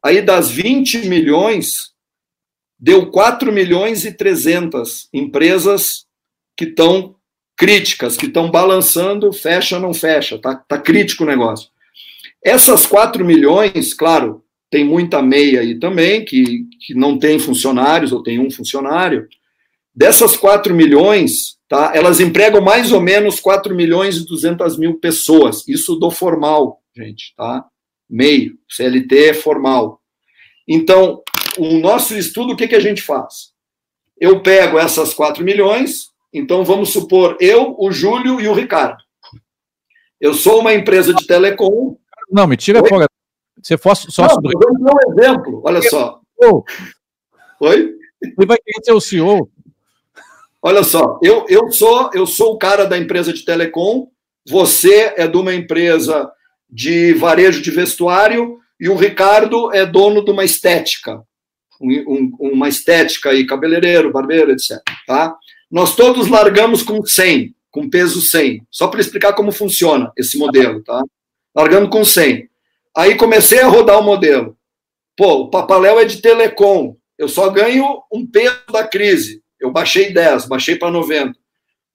[0.03, 1.91] Aí das 20 milhões,
[2.79, 6.05] deu 4 milhões e 300 empresas
[6.57, 7.15] que estão
[7.55, 11.69] críticas, que estão balançando, fecha ou não fecha, tá, tá crítico o negócio.
[12.43, 18.23] Essas 4 milhões, claro, tem muita meia aí também, que, que não tem funcionários ou
[18.23, 19.27] tem um funcionário.
[19.93, 25.67] Dessas 4 milhões, tá, elas empregam mais ou menos 4 milhões e 200 mil pessoas.
[25.67, 27.65] Isso do formal, gente, tá?
[28.09, 30.01] Meio, CLT é formal.
[30.67, 31.21] Então,
[31.57, 33.51] o nosso estudo, o que, que a gente faz?
[34.17, 39.03] Eu pego essas 4 milhões, então vamos supor eu, o Júlio e o Ricardo.
[40.19, 41.97] Eu sou uma empresa de telecom,
[42.31, 43.05] não, me tira fora.
[43.61, 44.51] Você fosse sócio não, do.
[44.57, 46.21] Vou dar um exemplo, olha só.
[47.59, 47.93] Oi?
[48.23, 49.51] Ele vai querer ser o CEO.
[50.61, 54.07] Olha só, eu, eu sou eu sou o cara da empresa de telecom,
[54.47, 56.31] você é de uma empresa
[56.69, 61.21] de varejo de vestuário e o Ricardo é dono de uma estética,
[61.79, 64.79] um, um, uma estética aí, cabeleireiro, barbeiro, etc.
[65.07, 65.35] Tá?
[65.69, 70.83] Nós todos largamos com 100, com peso 100, só para explicar como funciona esse modelo,
[70.83, 71.03] tá?
[71.55, 72.49] largando com 100.
[72.95, 74.57] Aí comecei a rodar o modelo.
[75.15, 76.95] Pô, o Papaléu é de telecom.
[77.17, 79.40] Eu só ganho um peso da crise.
[79.61, 81.39] Eu baixei 10, baixei para 90.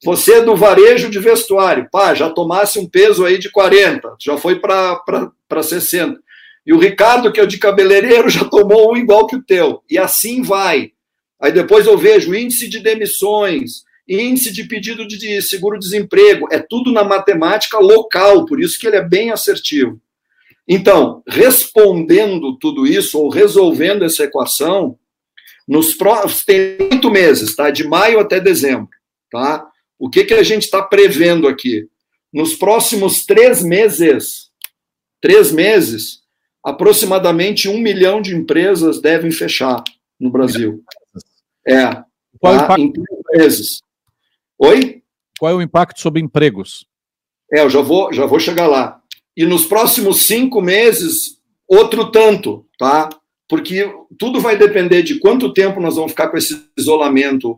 [0.05, 1.89] Você é do varejo de vestuário.
[1.91, 6.19] Pá, já tomasse um peso aí de 40, já foi para 60.
[6.65, 9.83] E o Ricardo, que é de cabeleireiro, já tomou um igual que o teu.
[9.91, 10.93] E assim vai.
[11.41, 17.05] Aí depois eu vejo índice de demissões, índice de pedido de seguro-desemprego, é tudo na
[17.05, 20.01] matemática local, por isso que ele é bem assertivo.
[20.69, 24.99] Então, respondendo tudo isso, ou resolvendo essa equação,
[25.67, 27.71] nos próximos, tem oito meses, tá?
[27.71, 28.89] De maio até dezembro,
[29.31, 29.67] tá?
[29.99, 31.89] O que, que a gente está prevendo aqui?
[32.33, 34.51] Nos próximos três meses,
[35.21, 36.21] três meses,
[36.63, 39.83] aproximadamente um milhão de empresas devem fechar
[40.21, 40.83] no Brasil.
[41.67, 41.87] É,
[42.41, 42.77] tá?
[42.79, 43.81] em três meses.
[44.59, 45.03] Oi?
[45.39, 46.87] Qual é o impacto sobre empregos?
[47.53, 49.01] É, eu já vou, já vou chegar lá.
[49.37, 53.09] E nos próximos cinco meses, outro tanto, tá?
[53.49, 57.53] Porque tudo vai depender de quanto tempo nós vamos ficar com esse isolamento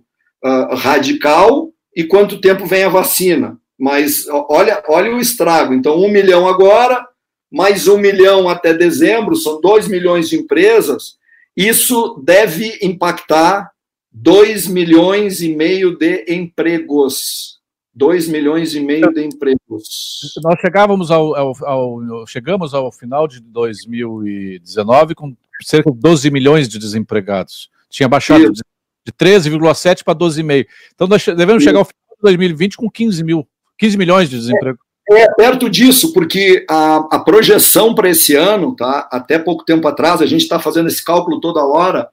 [0.45, 3.59] uh, radical e quanto tempo vem a vacina.
[3.79, 5.73] Mas olha, olha o estrago.
[5.73, 7.07] Então, um milhão agora,
[7.51, 11.17] mais um milhão até dezembro, são dois milhões de empresas.
[11.57, 13.71] Isso deve impactar
[14.13, 17.58] 2 milhões e meio de empregos.
[17.99, 20.33] 2 milhões e meio de empregos.
[20.43, 26.69] Nós chegávamos ao, ao, ao, chegamos ao final de 2019 com cerca de 12 milhões
[26.69, 27.69] de desempregados.
[27.91, 28.63] Tinha baixado Isso.
[29.05, 30.67] de 13,7 para 12,5.
[30.95, 31.69] Então nós devemos Isso.
[31.69, 34.79] chegar ao final de 2020 com 15 mil, 15 milhões de desemprego.
[35.11, 39.09] É perto disso, porque a, a projeção para esse ano, tá?
[39.11, 42.09] Até pouco tempo atrás, a gente está fazendo esse cálculo toda hora.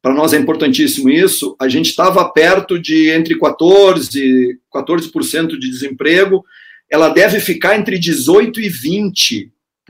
[0.00, 1.56] Para nós é importantíssimo isso.
[1.60, 6.44] A gente estava perto de entre 14 14% de desemprego.
[6.90, 8.70] Ela deve ficar entre 18 e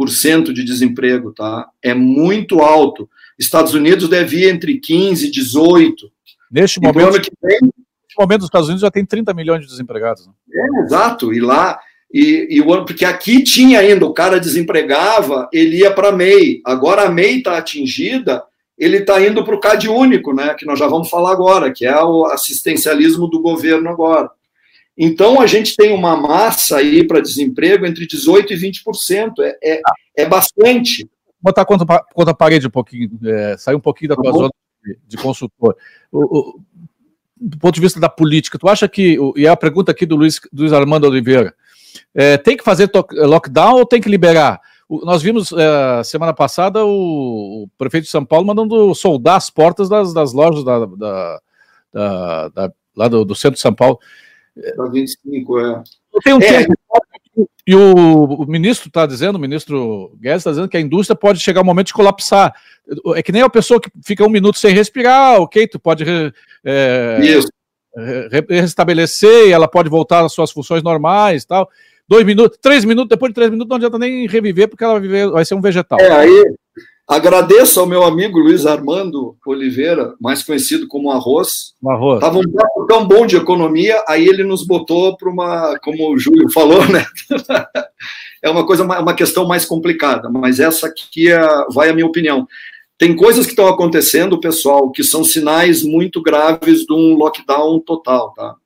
[0.01, 1.69] 20% de desemprego, tá?
[1.83, 3.09] É muito alto.
[3.39, 6.11] Estados Unidos deve ir entre 15 e 18.
[6.51, 10.27] Neste momento, que vem, neste momento, os Estados Unidos já tem 30 milhões de desempregados.
[10.27, 10.33] Né?
[10.53, 11.33] É, exato.
[11.33, 11.79] E lá,
[12.13, 16.63] e, e o porque aqui tinha ainda, o cara desempregava, ele ia para a MEI.
[16.65, 18.43] Agora a MEI está atingida,
[18.79, 20.55] ele está indo para o CAD único, né?
[20.55, 24.31] Que nós já vamos falar agora, que é o assistencialismo do governo agora.
[24.97, 29.33] Então a gente tem uma massa aí para desemprego entre 18% e 20%.
[29.41, 29.83] É, é,
[30.17, 31.05] é bastante.
[31.41, 34.39] Vou botar contra, contra a parede um pouquinho, é, sair um pouquinho da tua tá
[34.39, 34.51] zona
[34.85, 35.77] de, de consultor.
[36.11, 36.61] O, o,
[37.41, 40.17] do ponto de vista da política, tu acha que, e é a pergunta aqui do
[40.17, 41.55] Luiz, Luiz Armando Oliveira,
[42.15, 44.61] é, tem que fazer lockdown ou tem que liberar?
[44.89, 49.51] O, nós vimos é, semana passada o, o, prefeito de São Paulo mandando soldar as
[49.51, 51.41] portas das, das lojas da, da,
[51.93, 53.99] da, da lá do, do, centro de São Paulo.
[54.77, 55.83] Da 25, é.
[56.25, 56.65] Tem um é.
[56.65, 56.75] tempo,
[57.67, 61.39] e o, o ministro está dizendo, o ministro Guedes está dizendo que a indústria pode
[61.39, 62.55] chegar um momento de colapsar.
[63.15, 66.03] É que nem a pessoa que fica um minuto sem respirar, ok, tu pode
[66.65, 67.19] é,
[68.49, 71.69] restabelecer e ela pode voltar às suas funções normais tal.
[72.09, 75.03] Dois minutos, três minutos, depois de três minutos não adianta nem reviver, porque ela vai,
[75.03, 76.01] viver, vai ser um vegetal.
[76.01, 76.45] É, aí
[77.07, 81.75] agradeço ao meu amigo Luiz Armando Oliveira, mais conhecido como Arroz.
[81.87, 82.17] Arroz.
[82.17, 86.19] Estava um papo tão bom de economia, aí ele nos botou para uma, como o
[86.19, 87.05] Júlio falou, né?
[88.43, 91.41] é uma coisa, uma questão mais complicada, mas essa aqui é,
[91.71, 92.49] vai a minha opinião.
[92.97, 98.33] Tem coisas que estão acontecendo, pessoal, que são sinais muito graves de um lockdown total,
[98.35, 98.57] tá?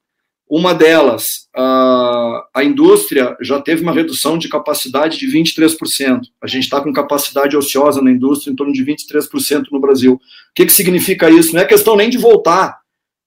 [0.54, 6.20] Uma delas, a, a indústria já teve uma redução de capacidade de 23%.
[6.42, 10.12] A gente está com capacidade ociosa na indústria em torno de 23% no Brasil.
[10.12, 10.20] O
[10.54, 11.54] que, que significa isso?
[11.54, 12.80] Não é questão nem de voltar,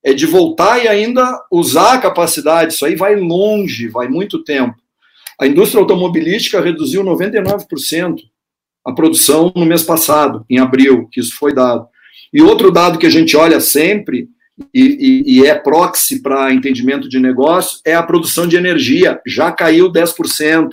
[0.03, 2.73] é de voltar e ainda usar a capacidade.
[2.73, 4.75] Isso aí vai longe, vai muito tempo.
[5.41, 8.17] A indústria automobilística reduziu 99%
[8.85, 11.87] a produção no mês passado, em abril, que isso foi dado.
[12.31, 14.29] E outro dado que a gente olha sempre,
[14.73, 19.51] e, e, e é proxy para entendimento de negócio, é a produção de energia, já
[19.51, 20.69] caiu 10%.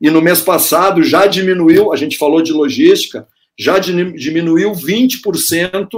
[0.00, 3.26] E no mês passado já diminuiu, a gente falou de logística,
[3.58, 5.88] já diminuiu 20%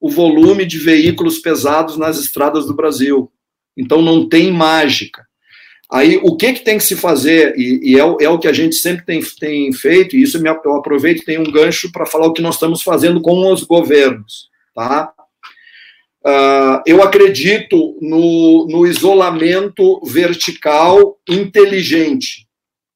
[0.00, 3.30] o volume de veículos pesados nas estradas do Brasil.
[3.76, 5.26] Então não tem mágica.
[5.92, 8.52] Aí, o que, que tem que se fazer, e, e é, é, o que a
[8.52, 12.32] gente sempre tem, tem feito, e isso eu aproveito tenho um gancho para falar o
[12.32, 14.48] que nós estamos fazendo com os governos.
[14.72, 15.12] Tá?
[16.24, 22.46] Uh, eu acredito no, no isolamento vertical inteligente,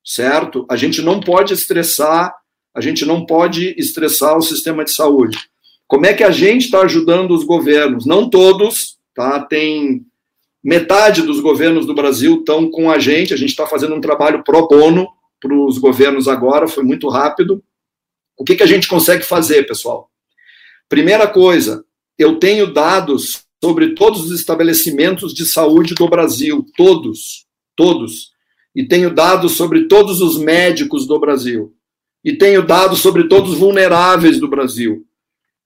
[0.04, 0.66] certo?
[0.70, 2.34] A gente não pode estressar,
[2.74, 5.38] a gente não pode estressar o sistema de saúde.
[5.86, 8.04] Como é que a gente está ajudando os governos?
[8.04, 9.40] Não todos, tá?
[9.40, 10.04] Tem
[10.64, 14.42] Metade dos governos do Brasil estão com a gente, a gente está fazendo um trabalho
[14.42, 15.06] pro bono
[15.38, 17.62] para os governos agora, foi muito rápido.
[18.34, 20.10] O que, que a gente consegue fazer, pessoal?
[20.88, 21.84] Primeira coisa,
[22.18, 28.30] eu tenho dados sobre todos os estabelecimentos de saúde do Brasil, todos, todos.
[28.74, 31.72] E tenho dados sobre todos os médicos do Brasil.
[32.24, 35.04] E tenho dados sobre todos os vulneráveis do Brasil.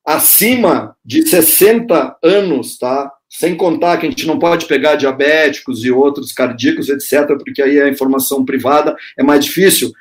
[0.06, 3.12] Acima de 60 anos, tá?
[3.28, 7.80] Sem contar que a gente não pode pegar diabéticos e outros cardíacos, etc., porque aí
[7.80, 9.92] a informação privada é mais difícil.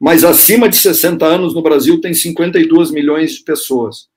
[0.00, 4.08] Mas acima de 60 anos no Brasil tem 52 milhões de pessoas.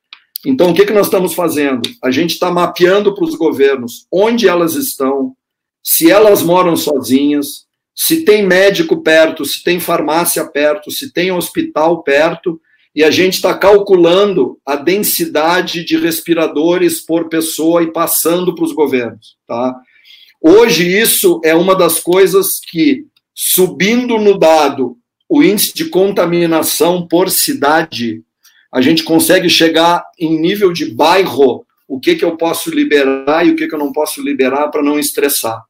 [0.46, 1.82] Então, o que, que nós estamos fazendo?
[2.04, 5.36] A gente está mapeando para os governos onde elas estão,
[5.84, 12.04] se elas moram sozinhas, se tem médico perto, se tem farmácia perto, se tem hospital
[12.04, 12.60] perto,
[12.94, 18.72] e a gente está calculando a densidade de respiradores por pessoa e passando para os
[18.72, 19.36] governos.
[19.46, 19.76] Tá?
[20.42, 27.30] Hoje, isso é uma das coisas que, subindo no dado o índice de contaminação por
[27.30, 28.22] cidade,
[28.76, 33.52] a gente consegue chegar em nível de bairro, o que, que eu posso liberar e
[33.52, 35.64] o que, que eu não posso liberar para não estressar.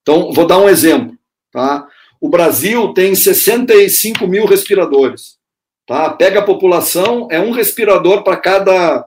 [0.00, 1.14] Então, vou dar um exemplo.
[1.52, 1.86] Tá?
[2.18, 5.36] O Brasil tem 65 mil respiradores.
[5.86, 6.08] Tá?
[6.08, 9.06] Pega a população, é um respirador para cada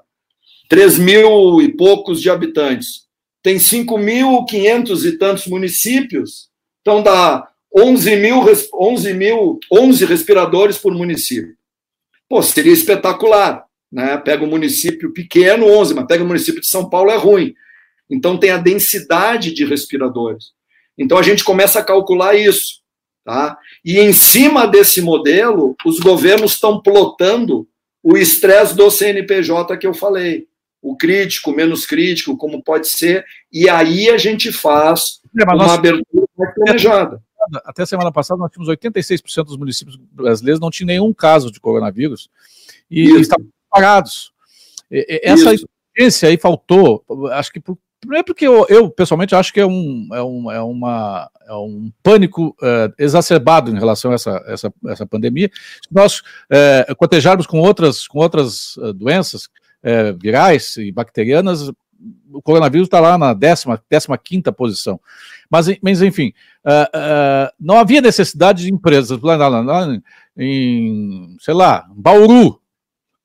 [0.69, 3.08] 3 mil e poucos de habitantes.
[3.41, 6.47] Tem 5.500 e tantos municípios,
[6.82, 11.56] então dá 11 mil, 11 mil, 11 respiradores por município.
[12.31, 14.15] Pô, seria espetacular, né?
[14.15, 17.53] Pega um município pequeno, 11, mas pega o município de São Paulo, é ruim.
[18.09, 20.53] Então tem a densidade de respiradores.
[20.97, 22.79] Então a gente começa a calcular isso.
[23.25, 23.57] Tá?
[23.83, 27.67] E em cima desse modelo, os governos estão plotando
[28.01, 30.47] o estresse do CNPJ que eu falei.
[30.81, 35.71] O crítico, menos crítico, como pode ser, e aí a gente faz é, uma nós...
[35.73, 36.81] abertura mais
[37.41, 37.63] planejada.
[37.65, 42.30] Até semana passada, nós tínhamos 86% dos municípios brasileiros não tinham nenhum caso de coronavírus
[42.89, 43.19] e Isso.
[43.19, 44.32] estavam parados.
[44.91, 49.65] Essa experiência aí faltou, acho que por Primeiro porque eu, eu, pessoalmente acho que é
[49.65, 54.73] um, é um, é uma, é um pânico é, exacerbado em relação a essa, essa,
[54.88, 55.51] essa pandemia.
[55.54, 59.49] Se nós é, cotejarmos com outras, com outras uh, doenças
[59.84, 61.69] é, virais e bacterianas,
[62.34, 64.99] o coronavírus está lá na décima, décima quinta posição.
[65.51, 66.31] Mas, mas enfim,
[66.65, 69.99] uh, uh, não havia necessidade de empresas lá, lá, lá,
[70.37, 72.57] em, sei lá, Bauru,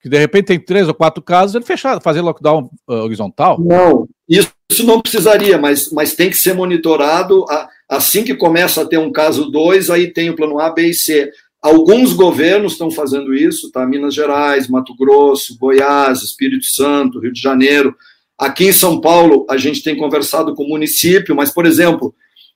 [0.03, 3.61] que de repente tem três ou quatro casos, ele fechar, fazer lockdown uh, horizontal?
[3.61, 7.45] Não, isso, isso não precisaria, mas, mas tem que ser monitorado.
[7.89, 10.95] Assim que começa a ter um caso 2, aí tem o plano A, B e
[10.95, 11.31] C.
[11.63, 13.87] Alguns governos estão fazendo isso, tá?
[13.87, 17.95] Minas Gerais, Mato Grosso, Goiás, Espírito Santo, Rio de Janeiro.
[18.39, 22.15] Aqui em São Paulo, a gente tem conversado com o município, mas, por exemplo,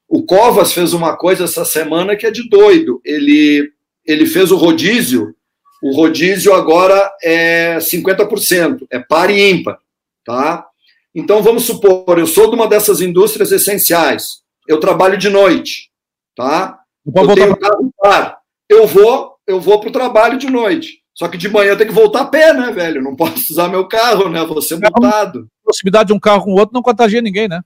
[0.09, 3.01] o Covas fez uma coisa essa semana que é de doido.
[3.05, 3.71] Ele,
[4.07, 5.35] ele fez o rodízio
[5.83, 9.79] o rodízio agora é 50%, é par e ímpar,
[10.25, 10.67] tá?
[11.15, 15.91] Então vamos supor, eu sou de uma dessas indústrias essenciais, eu trabalho de noite,
[16.37, 16.79] tá?
[17.07, 18.39] Eu tenho carro par,
[18.69, 21.01] eu vou, eu vou para o trabalho de noite.
[21.15, 23.03] Só que de manhã eu tenho que voltar a pé, né, velho?
[23.03, 24.45] Não posso usar meu carro, né?
[24.45, 25.49] Vou ser multado.
[25.71, 27.63] Proximidade de um carro com o outro não contagia ninguém, né?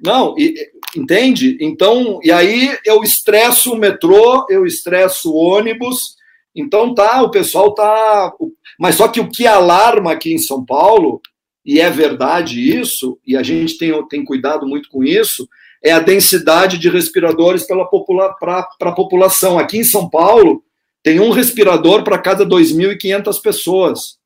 [0.00, 0.54] Não, e,
[0.96, 1.58] entende?
[1.60, 6.16] Então, e aí eu estresso o metrô, eu estresso o ônibus,
[6.54, 8.32] então tá, o pessoal tá.
[8.78, 11.20] Mas só que o que alarma aqui em São Paulo,
[11.64, 15.48] e é verdade isso, e a gente tem, tem cuidado muito com isso,
[15.82, 18.34] é a densidade de respiradores para popula
[18.80, 19.58] a população.
[19.58, 20.62] Aqui em São Paulo,
[21.02, 24.18] tem um respirador para cada 2.500 pessoas.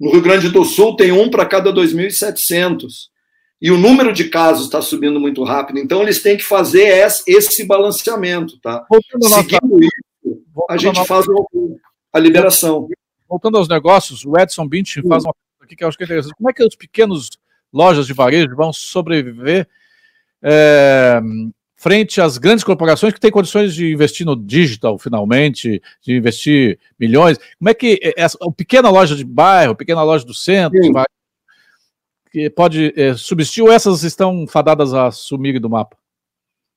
[0.00, 3.10] No Rio Grande do Sul, tem um para cada 2.700.
[3.60, 5.78] E o número de casos está subindo muito rápido.
[5.78, 8.58] Então, eles têm que fazer esse balanceamento.
[8.60, 8.86] Tá?
[9.28, 11.26] Seguindo isso, a gente faz
[12.12, 12.88] a liberação.
[13.28, 16.06] Voltando aos negócios, o Edson Bint faz uma coisa aqui que eu acho que é
[16.06, 16.34] interessante.
[16.34, 17.28] Como é que os pequenos
[17.72, 19.68] lojas de varejo vão sobreviver
[20.42, 21.20] é,
[21.80, 27.38] frente às grandes corporações que têm condições de investir no digital, finalmente, de investir milhões?
[27.58, 30.78] Como é que essa, a pequena loja de bairro, a pequena loja do centro,
[32.30, 35.96] que pode é, substituir ou essas estão fadadas a sumir do mapa?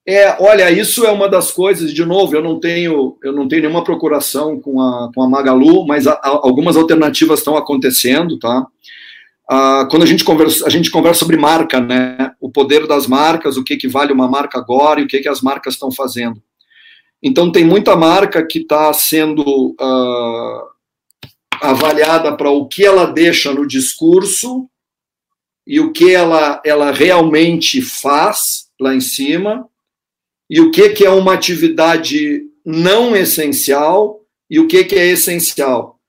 [0.07, 3.63] É, olha, isso é uma das coisas, de novo, eu não tenho, eu não tenho
[3.63, 8.65] nenhuma procuração com a, com a Magalu, mas a, a, algumas alternativas estão acontecendo, tá?
[9.49, 12.31] Ah, quando a gente conversa, a gente conversa sobre marca, né?
[12.39, 15.29] O poder das marcas, o que, que vale uma marca agora e o que, que
[15.29, 16.41] as marcas estão fazendo.
[17.21, 20.63] Então tem muita marca que está sendo ah,
[21.61, 24.69] avaliada para o que ela deixa no discurso
[25.65, 29.67] e o que ela, ela realmente faz lá em cima
[30.49, 35.99] e o que, que é uma atividade não essencial e o que, que é essencial.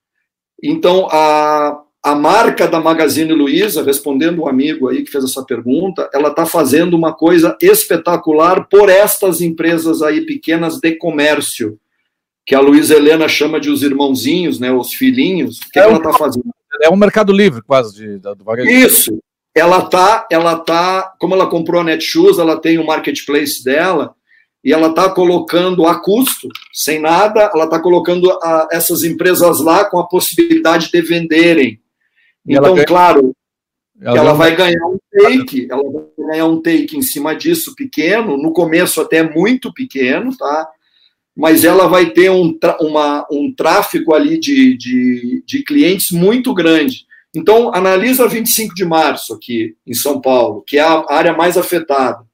[0.61, 6.07] Então, a, a marca da Magazine Luiza, respondendo um amigo aí que fez essa pergunta,
[6.13, 11.79] ela está fazendo uma coisa espetacular por estas empresas aí pequenas de comércio,
[12.45, 15.57] que a Luiza Helena chama de os irmãozinhos, né, os filhinhos.
[15.57, 16.45] O que, é que ela está fazendo?
[16.79, 18.35] É um mercado livre, quase, de, do
[18.69, 19.17] Isso.
[19.55, 24.13] Ela tá, ela tá, como ela comprou a Netshoes, ela tem o marketplace dela,
[24.63, 29.85] e ela está colocando a custo, sem nada, ela está colocando a, essas empresas lá
[29.85, 31.79] com a possibilidade de venderem.
[32.45, 33.35] E então, ganha, claro,
[34.01, 38.37] ela, ela vai ganhar um take, ela vai ganhar um take em cima disso pequeno,
[38.37, 40.69] no começo até muito pequeno, tá?
[41.35, 47.05] Mas ela vai ter um, uma, um tráfego ali de, de, de clientes muito grande.
[47.35, 52.25] Então, analisa 25 de março aqui em São Paulo, que é a área mais afetada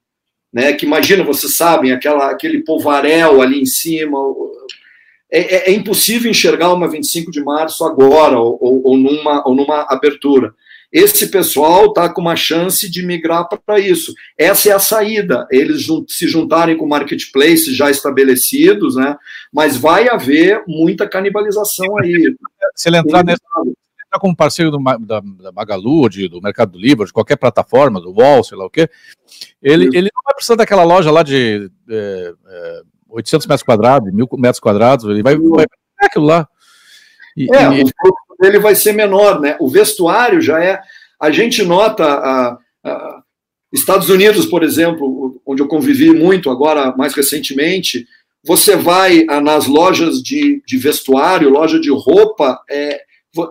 [0.52, 0.74] né?
[0.74, 4.18] Que imagina, vocês sabem, aquela, aquele povaréu ali em cima.
[5.32, 9.54] É, é, é impossível enxergar uma 25 de março agora ou, ou, ou numa, ou
[9.54, 10.54] numa abertura.
[10.92, 14.12] Esse pessoal está com uma chance de migrar para isso.
[14.36, 15.46] Essa é a saída.
[15.50, 19.16] Eles se juntarem com marketplaces já estabelecidos, né?
[19.50, 22.36] Mas vai haver muita canibalização aí.
[22.76, 23.40] Se ele entrar nessa,
[24.12, 28.12] está como parceiro do, da, da, Magalu, de, do Mercado Livre, de qualquer plataforma, do
[28.12, 28.86] Wall, sei lá o quê,
[29.62, 34.28] ele, ele não vai precisar daquela loja lá de é, é, 800 metros quadrados, mil
[34.38, 35.66] metros quadrados, ele vai, vai
[36.02, 36.48] é aquilo lá.
[37.36, 37.82] E, é, e...
[37.82, 39.56] o fluxo dele vai ser menor, né?
[39.60, 40.80] O vestuário já é.
[41.20, 42.04] A gente nota.
[42.04, 43.22] A, a,
[43.72, 48.06] Estados Unidos, por exemplo, onde eu convivi muito agora, mais recentemente,
[48.44, 53.00] você vai ah, nas lojas de, de vestuário, loja de roupa, é,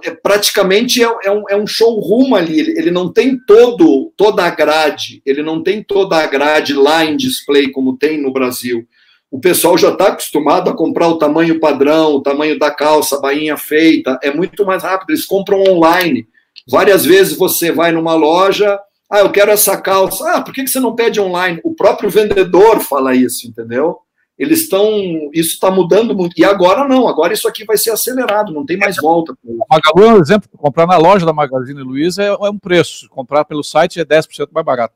[0.04, 4.44] é praticamente é, é, um, é um showroom ali, ele, ele não tem todo toda
[4.44, 8.88] a grade, ele não tem toda a grade lá em display como tem no Brasil.
[9.32, 13.22] O pessoal já está acostumado a comprar o tamanho padrão, o tamanho da calça, a
[13.22, 16.28] bainha feita, é muito mais rápido, eles compram online.
[16.70, 18.78] Várias vezes você vai numa loja,
[19.10, 20.24] ah, eu quero essa calça.
[20.32, 21.60] Ah, por que você não pede online?
[21.64, 24.00] O próprio vendedor fala isso, entendeu?
[24.40, 24.90] Eles estão.
[25.34, 26.34] Isso está mudando muito.
[26.38, 29.34] E agora não, agora isso aqui vai ser acelerado, não tem mais volta.
[29.70, 33.44] Magalu é um exemplo: comprar na loja da Magazine Luiza é, é um preço, comprar
[33.44, 34.96] pelo site é 10% mais barato.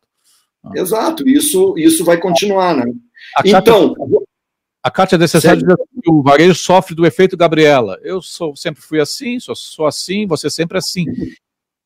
[0.73, 2.91] Exato, isso, isso vai continuar, né?
[3.45, 3.93] Então.
[4.85, 7.97] A Kátia Necessário diz que o varejo sofre do efeito Gabriela.
[8.03, 11.05] Eu sou, sempre fui assim, sou, sou assim, você sempre assim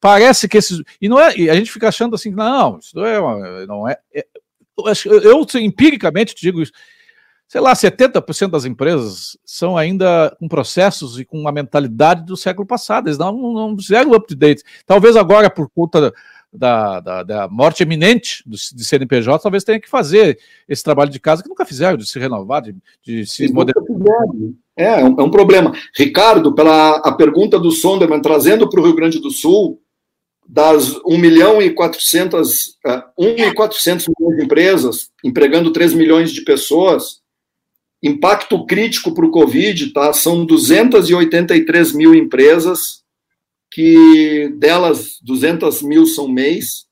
[0.01, 0.81] parece que esses.
[0.99, 1.33] E não é.
[1.37, 3.17] E a gente fica achando assim, não, isso não é.
[3.17, 4.25] Uma, não é, é
[5.05, 6.73] eu, eu, empiricamente te digo isso.
[7.47, 12.67] Sei lá, 70% das empresas são ainda com processos e com uma mentalidade do século
[12.67, 13.07] passado.
[13.07, 14.61] Eles não, não fizeram up-to-date.
[14.85, 16.13] Talvez agora, por conta
[16.51, 21.19] da, da, da, morte eminente do, de CNPJ, talvez tenha que fazer esse trabalho de
[21.19, 24.25] casa que nunca fizeram, de se renovar, de, de se modernizar.
[24.75, 25.73] É, é um, é um, problema.
[25.95, 29.79] Ricardo, pela a pergunta do Sonderman, trazendo para o Rio Grande do Sul,
[30.47, 32.77] das 1 milhão e 400,
[33.17, 37.21] 1 é, e 400 milhões de empresas, empregando 3 milhões de pessoas,
[38.01, 40.11] impacto crítico para o Covid, tá?
[40.11, 42.98] São 283 mil empresas,
[43.71, 46.85] que delas 200 mil são MEIs,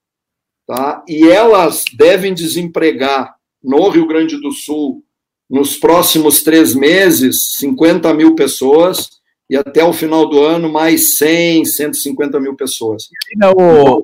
[0.65, 1.03] tá?
[1.07, 5.03] E elas devem desempregar no Rio Grande do Sul,
[5.49, 9.09] nos próximos três meses, 50 mil pessoas,
[9.49, 13.07] e até o final do ano mais 100, 150 mil pessoas.
[13.57, 14.03] O,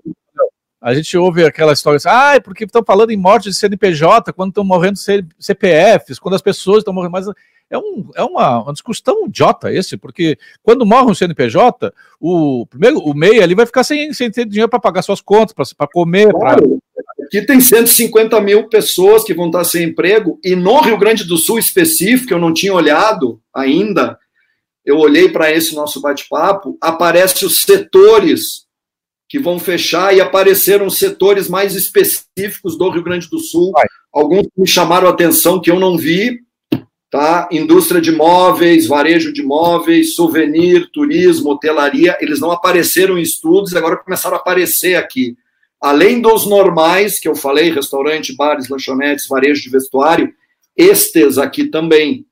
[0.84, 4.50] a gente ouve aquela história assim, ah, porque estão falando em morte de CNPJ, quando
[4.50, 5.00] estão morrendo
[5.40, 7.26] CPFs, quando as pessoas estão morrendo, mas
[7.70, 13.00] é, um, é uma, uma discussão idiota esse, porque quando morre um CNPJ, o primeiro
[13.00, 16.30] o MEI ali vai ficar sem, sem ter dinheiro para pagar suas contas, para comer.
[16.34, 16.82] Claro.
[16.94, 17.26] Pra...
[17.28, 21.38] Aqui tem 150 mil pessoas que vão estar sem emprego, e no Rio Grande do
[21.38, 24.20] Sul específico, eu não tinha olhado ainda,
[24.86, 28.63] eu olhei para esse nosso bate-papo, aparece os setores
[29.34, 33.72] que vão fechar e apareceram setores mais específicos do Rio Grande do Sul.
[33.72, 33.88] Vai.
[34.14, 36.42] Alguns me chamaram a atenção que eu não vi,
[37.10, 37.50] tá?
[37.52, 43.98] Indústria de móveis, varejo de móveis, souvenir, turismo, hotelaria, eles não apareceram em estudos, agora
[43.98, 45.36] começaram a aparecer aqui.
[45.82, 50.32] Além dos normais, que eu falei, restaurante, bares, lanchonetes, varejo de vestuário,
[50.78, 52.24] estes aqui também.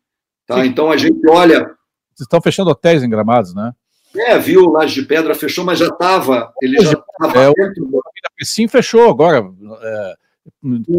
[0.45, 0.63] Tá?
[0.67, 1.65] Então a gente olha
[2.13, 3.71] vocês estão fechando hotéis em Gramados, né?
[4.16, 6.53] É, viu, Laje de Pedra fechou, mas já estava.
[6.62, 7.43] Ele já estava.
[7.43, 7.53] É, o
[8.43, 9.49] Sim fechou agora.
[9.82, 10.16] É,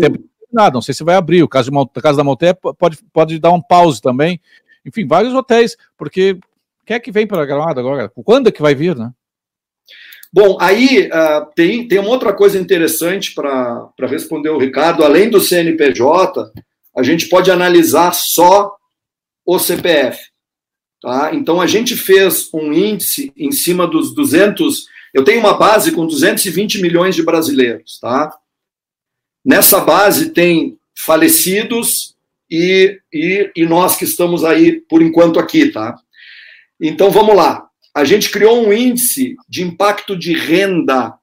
[0.00, 1.42] tempo nada, não sei se vai abrir.
[1.42, 4.40] O caso, de, caso da Montanha pode, pode dar um pause também.
[4.84, 6.38] Enfim, vários hotéis, porque
[6.84, 8.10] quem é que vem para Gramado agora?
[8.24, 9.10] Quando é que vai vir, né?
[10.32, 15.04] Bom, aí uh, tem, tem uma outra coisa interessante para responder o Ricardo.
[15.04, 16.50] Além do CNPJ,
[16.96, 18.74] a gente pode analisar só
[19.44, 20.31] o CPF.
[21.02, 21.34] Tá?
[21.34, 24.86] Então, a gente fez um índice em cima dos 200.
[25.12, 27.98] Eu tenho uma base com 220 milhões de brasileiros.
[28.00, 28.32] Tá?
[29.44, 32.14] Nessa base tem falecidos
[32.48, 35.72] e, e, e nós que estamos aí, por enquanto, aqui.
[35.72, 35.96] Tá?
[36.80, 37.66] Então, vamos lá.
[37.92, 41.14] A gente criou um índice de impacto de renda.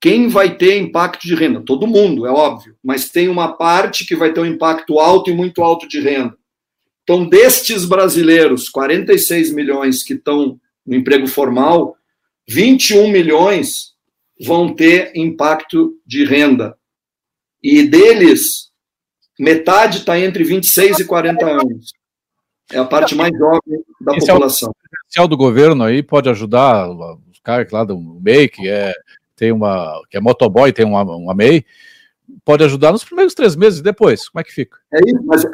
[0.00, 1.62] Quem vai ter impacto de renda?
[1.62, 5.34] Todo mundo, é óbvio, mas tem uma parte que vai ter um impacto alto e
[5.34, 6.36] muito alto de renda.
[7.04, 11.96] Então, destes brasileiros, 46 milhões que estão no emprego formal,
[12.48, 13.94] 21 milhões
[14.40, 16.76] vão ter impacto de renda.
[17.62, 18.70] E deles,
[19.38, 21.92] metade está entre 26 e 40 anos.
[22.72, 24.74] É a parte mais jovem da Esse população.
[25.16, 28.94] É o do governo aí pode ajudar os caras lá do MEI, que é,
[29.36, 31.64] tem uma, que é motoboy, tem uma, uma MEI,
[32.44, 34.78] pode ajudar nos primeiros três meses depois, como é que fica?
[34.92, 35.44] É isso, mas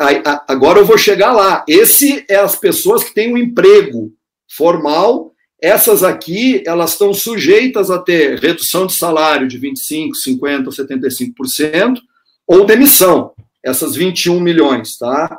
[0.48, 1.64] agora eu vou chegar lá.
[1.68, 4.12] Esse é as pessoas que têm um emprego
[4.48, 11.98] formal, essas aqui, elas estão sujeitas a ter redução de salário de 25, 50, 75%
[12.46, 13.32] ou demissão.
[13.62, 15.38] Essas 21 milhões, tá?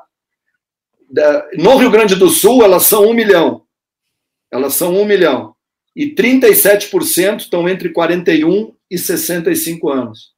[1.58, 3.64] No Rio Grande do Sul, elas são 1 milhão.
[4.52, 5.56] Elas são 1 milhão.
[5.96, 10.34] E 37% estão entre 41 e 65 anos.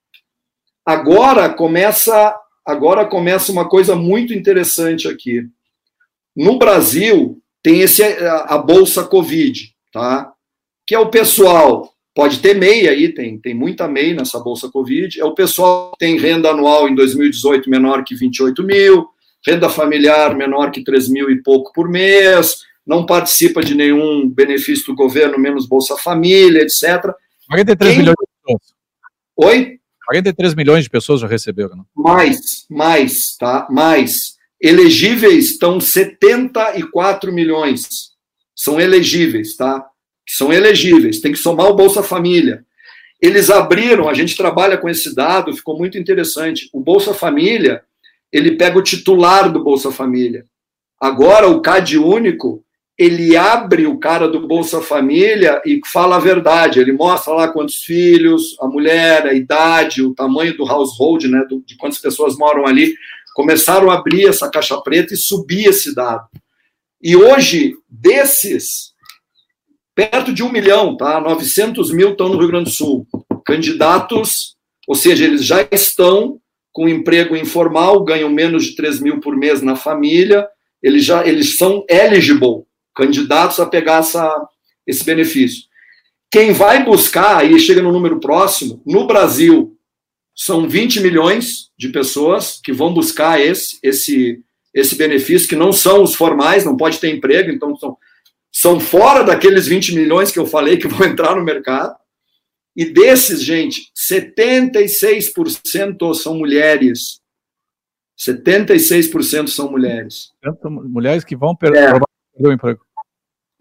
[0.86, 5.43] Agora começa, agora começa uma coisa muito interessante aqui.
[6.36, 10.31] No Brasil tem esse a, bolsa Covid, tá?
[10.86, 15.19] Que é o pessoal pode ter MEI aí, tem, tem muita MEI nessa bolsa Covid.
[15.19, 19.07] É o pessoal que tem renda anual em 2018 menor que 28 mil,
[19.45, 24.88] renda familiar menor que 3 mil e pouco por mês, não participa de nenhum benefício
[24.88, 27.13] do governo, menos Bolsa Família, etc.
[27.47, 27.99] 43 Quem...
[27.99, 28.73] milhões de pessoas.
[29.38, 29.79] Oi?
[30.06, 31.78] 43 milhões de pessoas já receberam.
[31.78, 31.86] Não?
[31.95, 33.68] Mais, mais, tá?
[33.70, 34.36] Mais.
[34.60, 38.12] Elegíveis estão 74 milhões.
[38.56, 39.86] São elegíveis, tá?
[40.28, 41.20] São elegíveis.
[41.20, 42.66] Tem que somar o Bolsa Família.
[43.22, 46.70] Eles abriram, a gente trabalha com esse dado, ficou muito interessante.
[46.74, 47.82] O Bolsa Família,
[48.32, 50.45] ele pega o titular do Bolsa Família.
[50.99, 52.64] Agora, o CAD único,
[52.98, 56.80] ele abre o cara do Bolsa Família e fala a verdade.
[56.80, 61.76] Ele mostra lá quantos filhos, a mulher, a idade, o tamanho do household, né, de
[61.76, 62.94] quantas pessoas moram ali.
[63.36, 66.28] Começaram a abrir essa caixa preta e subir esse dado.
[67.02, 68.94] E hoje, desses,
[69.96, 71.20] perto de um milhão, tá?
[71.20, 73.08] 900 mil estão no Rio Grande do Sul.
[73.44, 74.56] Candidatos,
[74.88, 76.39] ou seja, eles já estão
[76.72, 80.48] com emprego informal, ganham menos de 3 mil por mês na família,
[80.82, 82.66] eles já eles são eligible
[82.96, 84.48] candidatos a pegar essa,
[84.86, 85.64] esse benefício.
[86.32, 89.78] Quem vai buscar, aí chega no número próximo, no Brasil,
[90.36, 94.41] são 20 milhões de pessoas que vão buscar esse, esse,
[94.74, 97.96] esse benefício, que não são os formais, não pode ter emprego, então são,
[98.52, 101.96] são fora daqueles 20 milhões que eu falei que vão entrar no mercado.
[102.76, 107.22] E desses, gente, 76% são mulheres.
[108.18, 110.32] 76% são mulheres.
[110.64, 111.56] Mulheres que vão
[112.34, 112.81] perder o emprego.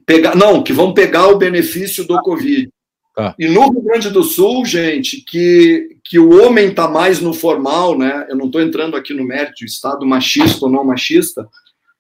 [0.04, 2.68] Pegar, não, que vão pegar o benefício do Covid.
[3.14, 3.34] Tá.
[3.38, 7.96] E no Rio Grande do Sul, gente, que, que o homem está mais no formal,
[7.96, 8.26] né?
[8.28, 11.46] Eu não estou entrando aqui no mérito, Estado machista ou não machista.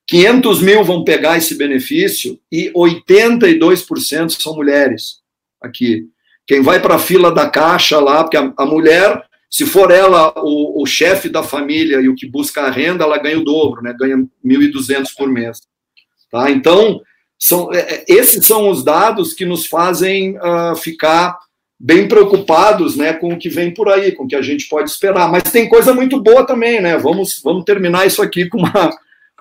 [0.06, 5.20] 500 mil vão pegar esse benefício e 82% são mulheres
[5.60, 6.08] aqui.
[6.46, 10.32] Quem vai para a fila da caixa lá, porque a, a mulher, se for ela
[10.38, 13.82] o, o chefe da família e o que busca a renda, ela ganha o dobro,
[13.82, 13.94] né?
[13.98, 15.60] Ganha 1.200 por mês.
[16.32, 16.50] Tá?
[16.50, 17.02] Então,
[17.38, 21.38] são, é, é, esses são os dados que nos fazem uh, ficar
[21.78, 24.88] bem preocupados né, com o que vem por aí, com o que a gente pode
[24.88, 25.30] esperar.
[25.30, 26.96] Mas tem coisa muito boa também, né?
[26.96, 28.72] Vamos, vamos terminar isso aqui com uma,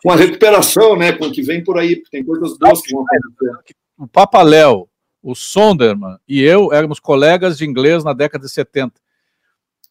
[0.04, 1.14] com uma recuperação, né?
[1.14, 3.76] Com o que vem por aí, porque tem coisas boas que vão acontecer.
[3.98, 4.90] O Papa Léo,
[5.24, 9.00] o Sonderman e eu éramos colegas de inglês na década de 70.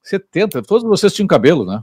[0.03, 1.83] 70, todos vocês tinham cabelo, né?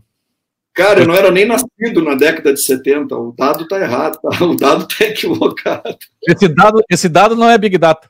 [0.78, 3.16] Cara, eu não era nem nascido na década de 70.
[3.16, 4.46] O dado está errado, tá?
[4.46, 5.98] o dado está equivocado.
[6.22, 8.08] Esse dado, esse dado não é Big Data.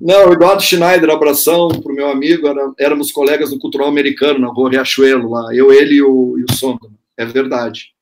[0.00, 4.46] Não, Eduardo Schneider, abração para o meu amigo, era, éramos colegas do Cultural Americano, na
[4.46, 5.52] rua Riachuelo, lá.
[5.52, 6.88] Eu, ele e o, e o Sonda.
[7.16, 7.92] É verdade.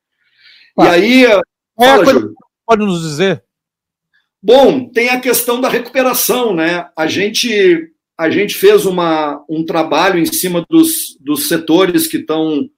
[0.77, 1.25] E aí.
[1.25, 1.41] É
[1.75, 2.35] fala, Júlio.
[2.67, 3.43] Pode nos dizer?
[4.43, 6.87] Bom, tem a questão da recuperação, né?
[6.95, 12.69] A gente, a gente fez uma, um trabalho em cima dos, dos setores que estão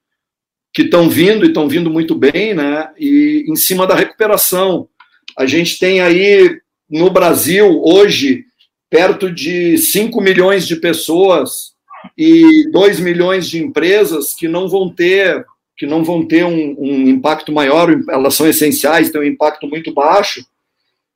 [0.78, 2.92] que estão vindo e estão vindo muito bem, né?
[3.00, 4.88] E em cima da recuperação.
[5.36, 6.56] A gente tem aí
[6.88, 8.46] no Brasil hoje
[8.88, 11.72] perto de 5 milhões de pessoas
[12.16, 15.44] e 2 milhões de empresas que não vão ter
[15.76, 19.92] que não vão ter um, um impacto maior, elas são essenciais, têm um impacto muito
[19.92, 20.46] baixo.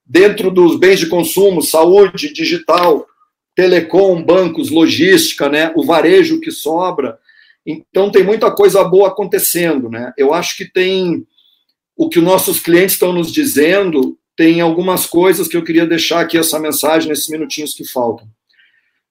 [0.04, 3.06] Dentro dos bens de consumo, saúde, digital,
[3.56, 7.20] telecom, bancos, logística, né, o varejo que sobra,
[7.66, 10.14] então tem muita coisa boa acontecendo, né?
[10.18, 11.26] Eu acho que tem
[11.96, 16.22] o que os nossos clientes estão nos dizendo, tem algumas coisas que eu queria deixar
[16.22, 18.28] aqui essa mensagem nesses minutinhos que faltam.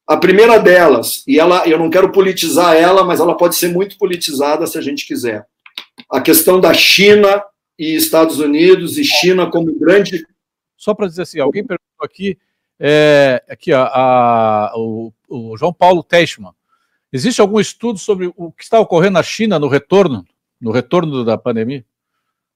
[0.07, 3.97] A primeira delas, e ela, eu não quero politizar ela, mas ela pode ser muito
[3.97, 5.47] politizada se a gente quiser.
[6.11, 7.45] A questão da China
[7.79, 10.27] e Estados Unidos e China como grande.
[10.77, 12.37] Só para dizer assim, alguém perguntou aqui,
[12.79, 16.53] é, aqui ó, a, o, o João Paulo Teichmann
[17.13, 20.25] Existe algum estudo sobre o que está ocorrendo na China no retorno,
[20.61, 21.85] no retorno da pandemia?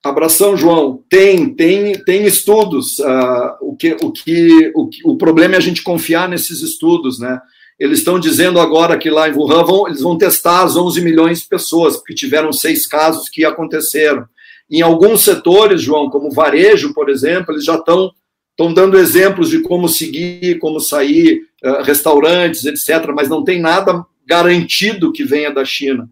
[0.02, 1.02] Abração, João.
[1.08, 2.98] Tem, tem, tem estudos.
[2.98, 7.40] Uh, o, que, o, que, o, o problema é a gente confiar nesses estudos, né?
[7.78, 11.40] Eles estão dizendo agora que lá em Wuhan vão, eles vão testar as 11 milhões
[11.40, 14.26] de pessoas, porque tiveram seis casos que aconteceram.
[14.70, 18.12] Em alguns setores, João, como varejo, por exemplo, eles já estão
[18.56, 24.06] estão dando exemplos de como seguir, como sair, uh, restaurantes, etc., mas não tem nada
[24.26, 26.08] garantido que venha da China.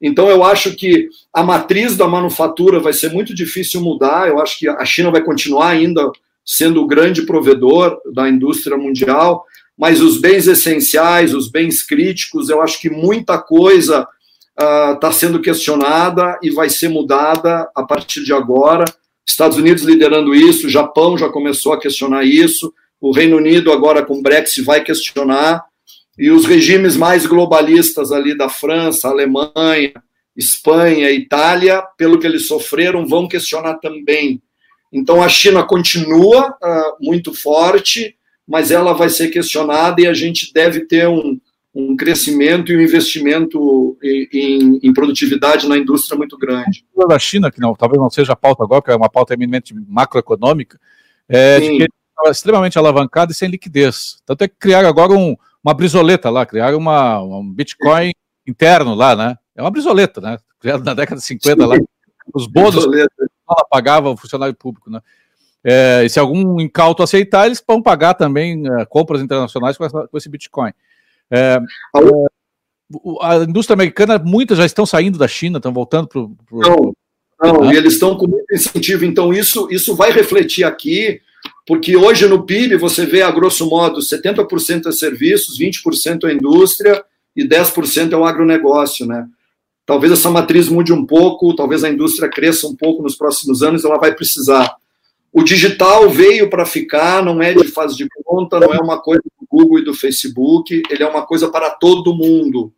[0.00, 4.28] Então, eu acho que a matriz da manufatura vai ser muito difícil mudar.
[4.28, 6.10] Eu acho que a China vai continuar ainda
[6.44, 9.44] sendo o grande provedor da indústria mundial,
[9.76, 14.06] mas os bens essenciais, os bens críticos, eu acho que muita coisa
[14.94, 18.84] está uh, sendo questionada e vai ser mudada a partir de agora.
[19.26, 24.18] Estados Unidos liderando isso, Japão já começou a questionar isso, o Reino Unido agora com
[24.18, 25.64] o Brexit vai questionar,
[26.20, 29.94] e os regimes mais globalistas ali da França, Alemanha,
[30.36, 34.42] Espanha, Itália, pelo que eles sofreram, vão questionar também.
[34.92, 38.16] Então a China continua uh, muito forte,
[38.46, 41.40] mas ela vai ser questionada e a gente deve ter um,
[41.74, 46.84] um crescimento e um investimento em, em, produtividade na indústria muito grande.
[47.02, 49.32] A da China, que não, talvez não seja a pauta agora, que é uma pauta
[49.32, 50.78] eminentemente macroeconômica,
[51.26, 51.78] é Sim.
[51.78, 54.18] de que estava extremamente alavancada e sem liquidez.
[54.26, 58.12] Tanto é que criaram agora um, uma brisoleta lá, criaram uma, um Bitcoin
[58.46, 59.38] interno lá, né?
[59.54, 60.38] É uma brisoleta, né?
[60.58, 61.68] Criado na década de 50 Sim.
[61.68, 61.76] lá.
[62.34, 65.00] Os bônus ela pagava o funcionário público, né?
[65.62, 70.08] É, e se algum incauto aceitar, eles vão pagar também é, compras internacionais com, essa,
[70.08, 70.72] com esse Bitcoin.
[71.30, 71.58] É,
[73.20, 76.36] a indústria americana, muitas já estão saindo da China, estão voltando para o.
[76.50, 76.94] Não,
[77.42, 79.04] não, e eles estão com muito incentivo.
[79.04, 81.20] Então, isso, isso vai refletir aqui,
[81.70, 87.04] porque hoje no PIB você vê, a grosso modo, 70% é serviços, 20% é indústria
[87.36, 89.24] e 10% é o agronegócio, né?
[89.86, 93.84] Talvez essa matriz mude um pouco, talvez a indústria cresça um pouco nos próximos anos,
[93.84, 94.74] ela vai precisar.
[95.32, 99.22] O digital veio para ficar, não é de fase de conta, não é uma coisa
[99.22, 102.72] do Google e do Facebook, ele é uma coisa para todo mundo.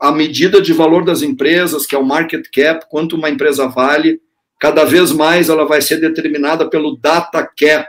[0.00, 4.18] A medida de valor das empresas, que é o market cap, quanto uma empresa vale,
[4.58, 7.86] cada vez mais ela vai ser determinada pelo data cap,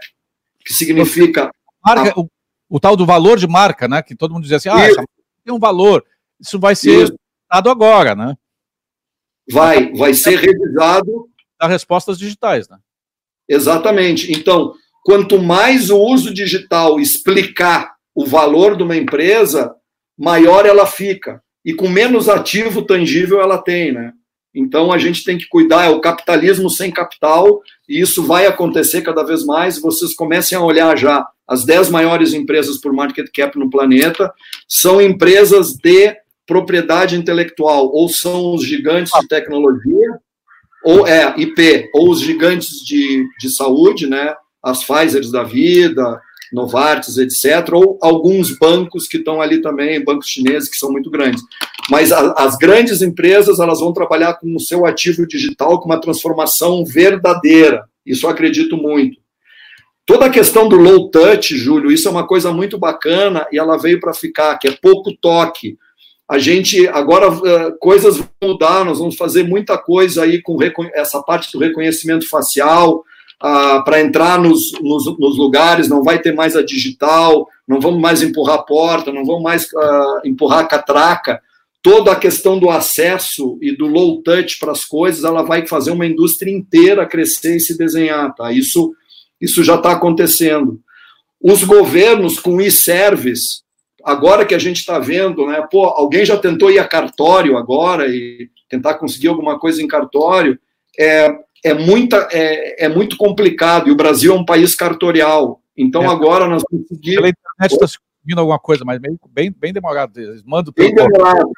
[0.63, 1.51] que significa.
[1.83, 2.19] Marca, a...
[2.19, 2.29] o,
[2.69, 4.01] o, tal do valor de marca, né?
[4.01, 5.03] Que todo mundo dizia assim, ah, essa
[5.43, 6.03] tem um valor.
[6.39, 7.13] Isso vai ser
[7.51, 8.35] dado agora, né?
[9.51, 11.29] Vai, vai ser revisado.
[11.59, 12.77] As respostas digitais, né?
[13.47, 14.31] Exatamente.
[14.31, 19.75] Então, quanto mais o uso digital explicar o valor de uma empresa,
[20.17, 21.43] maior ela fica.
[21.63, 24.13] E com menos ativo tangível ela tem, né?
[24.53, 29.01] Então a gente tem que cuidar, é o capitalismo sem capital, e isso vai acontecer
[29.01, 29.79] cada vez mais.
[29.79, 34.31] Vocês comecem a olhar já as 10 maiores empresas por market cap no planeta,
[34.67, 40.19] são empresas de propriedade intelectual, ou são os gigantes de tecnologia,
[40.83, 44.33] ou é IP, ou os gigantes de, de saúde, né,
[44.63, 46.21] as Pfizers da vida,
[46.51, 51.41] Novartis, etc., ou alguns bancos que estão ali também, bancos chineses que são muito grandes.
[51.89, 56.01] Mas a, as grandes empresas, elas vão trabalhar com o seu ativo digital, com uma
[56.01, 57.85] transformação verdadeira.
[58.05, 59.19] Isso eu acredito muito.
[60.05, 63.77] Toda a questão do low touch, Júlio, isso é uma coisa muito bacana e ela
[63.77, 65.77] veio para ficar, que é pouco toque
[66.31, 70.57] a gente agora uh, coisas vão mudar, nós vamos fazer muita coisa aí com
[70.93, 73.03] essa parte do reconhecimento facial
[73.41, 77.99] ah, para entrar nos, nos, nos, lugares, não vai ter mais a digital, não vamos
[77.99, 81.41] mais empurrar a porta, não vamos mais uh, empurrar a catraca.
[81.81, 85.89] Toda a questão do acesso e do low touch para as coisas, ela vai fazer
[85.89, 88.51] uma indústria inteira crescer e se desenhar, tá?
[88.51, 88.93] Isso,
[89.41, 90.79] isso já está acontecendo.
[91.41, 93.63] Os governos com e-service,
[94.03, 95.65] agora que a gente está vendo, né?
[95.71, 100.59] Pô, alguém já tentou ir a cartório agora e tentar conseguir alguma coisa em cartório.
[100.99, 101.33] É,
[101.63, 105.61] é, muita, é, é muito complicado e o Brasil é um país cartorial.
[105.77, 106.07] Então é.
[106.07, 107.15] agora nós conseguimos.
[107.15, 108.99] Pela internet está se conseguindo alguma coisa, mas
[109.31, 110.19] bem, bem demorado.
[110.45, 111.51] Mando bem demorado.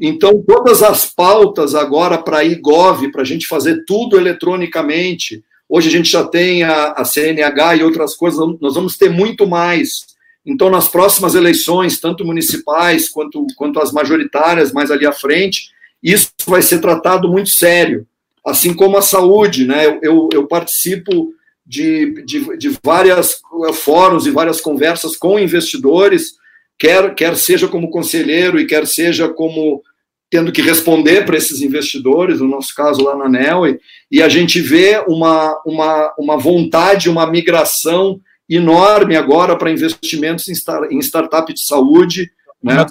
[0.00, 5.44] Então, todas as pautas agora para a IGOV, para a gente fazer tudo eletronicamente.
[5.68, 9.46] Hoje a gente já tem a, a CNH e outras coisas, nós vamos ter muito
[9.46, 10.06] mais.
[10.46, 15.70] Então, nas próximas eleições, tanto municipais quanto, quanto as majoritárias, mais ali à frente,
[16.02, 18.06] isso vai ser tratado muito sério,
[18.46, 19.86] assim como a saúde, né?
[19.86, 21.32] Eu, eu, eu participo
[21.66, 26.34] de, de, de várias eh, fóruns e várias conversas com investidores,
[26.78, 29.82] quer, quer seja como conselheiro e quer seja como
[30.30, 33.78] tendo que responder para esses investidores, no nosso caso lá na NEL,
[34.10, 40.54] e a gente vê uma, uma, uma vontade, uma migração enorme agora para investimentos em,
[40.90, 42.30] em startup de saúde,
[42.62, 42.86] né?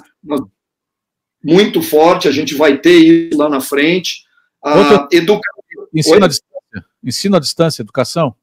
[1.44, 4.25] muito forte, a gente vai ter isso lá na frente.
[4.66, 5.48] A educa...
[5.94, 8.34] ensino, à distância, ensino à distância, educação?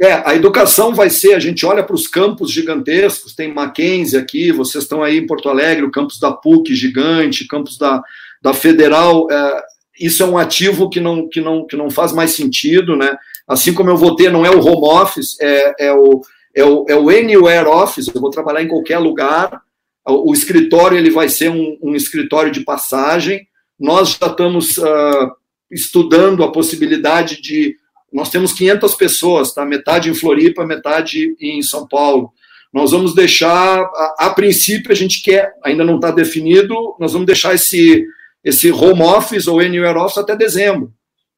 [0.00, 4.52] É, a educação vai ser, a gente olha para os campos gigantescos, tem Mackenzie aqui,
[4.52, 8.02] vocês estão aí em Porto Alegre, o campus da PUC gigante, campus da,
[8.42, 9.62] da Federal, é,
[9.98, 13.16] isso é um ativo que não, que, não, que não faz mais sentido, né?
[13.48, 16.20] Assim como eu vou ter, não é o home office, é, é o,
[16.54, 19.62] é o, é o Anywhere Office, eu vou trabalhar em qualquer lugar,
[20.06, 23.48] o, o escritório ele vai ser um, um, escritório de passagem,
[23.80, 25.32] nós já estamos uh,
[25.70, 27.76] estudando a possibilidade de,
[28.12, 29.64] nós temos 500 pessoas, tá?
[29.64, 32.32] metade em Floripa, metade em São Paulo,
[32.72, 37.26] nós vamos deixar, a, a princípio a gente quer, ainda não está definido, nós vamos
[37.26, 38.04] deixar esse,
[38.44, 40.92] esse home office ou anywhere office até dezembro.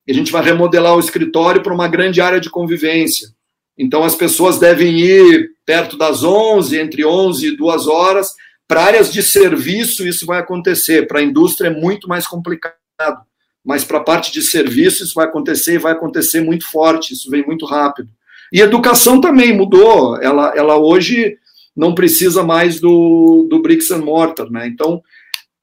[0.06, 3.28] E a gente vai remodelar o escritório para uma grande área de convivência.
[3.76, 8.32] Então, as pessoas devem ir perto das 11, entre 11 e 2 horas.
[8.66, 11.06] Para áreas de serviço, isso vai acontecer.
[11.06, 12.74] Para a indústria, é muito mais complicado.
[13.68, 17.30] Mas para a parte de serviços isso vai acontecer e vai acontecer muito forte, isso
[17.30, 18.08] vem muito rápido.
[18.50, 21.36] E educação também mudou, ela, ela hoje
[21.76, 24.66] não precisa mais do, do bricks and mortar, né?
[24.66, 25.02] Então,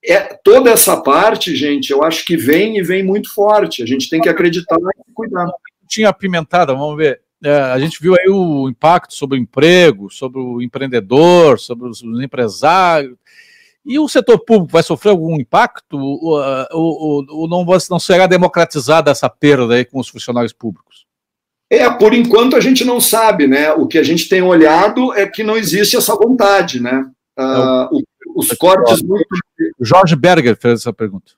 [0.05, 3.81] é, toda essa parte, gente, eu acho que vem e vem muito forte.
[3.81, 5.47] A gente tem que acreditar e cuidar.
[5.87, 7.21] Tinha apimentada, vamos ver.
[7.43, 12.03] É, a gente viu aí o impacto sobre o emprego, sobre o empreendedor, sobre os
[12.03, 13.17] empresários.
[13.85, 16.39] E o setor público vai sofrer algum impacto ou,
[16.71, 21.05] ou, ou não, não será democratizada essa perda aí com os funcionários públicos?
[21.69, 23.71] É, por enquanto a gente não sabe, né?
[23.73, 27.05] O que a gente tem olhado é que não existe essa vontade, né?
[27.37, 28.01] Uh,
[28.35, 29.27] os cortes muito.
[29.79, 31.33] Jorge Berger fez essa pergunta.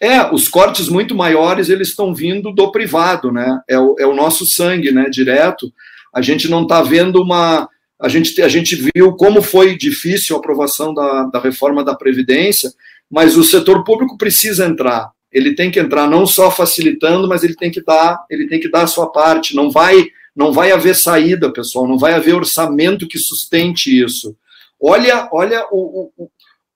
[0.00, 3.60] É, os cortes muito maiores eles estão vindo do privado, né?
[3.68, 5.08] É o, é o nosso sangue, né?
[5.08, 5.72] Direto.
[6.12, 7.68] A gente não está vendo uma.
[8.04, 12.70] A gente, a gente viu como foi difícil a aprovação da, da reforma da Previdência,
[13.10, 15.10] mas o setor público precisa entrar.
[15.32, 18.68] Ele tem que entrar não só facilitando, mas ele tem que dar, ele tem que
[18.68, 19.56] dar a sua parte.
[19.56, 20.04] Não vai,
[20.36, 21.88] não vai haver saída, pessoal.
[21.88, 24.36] Não vai haver orçamento que sustente isso.
[24.78, 26.30] Olha, olha o, o,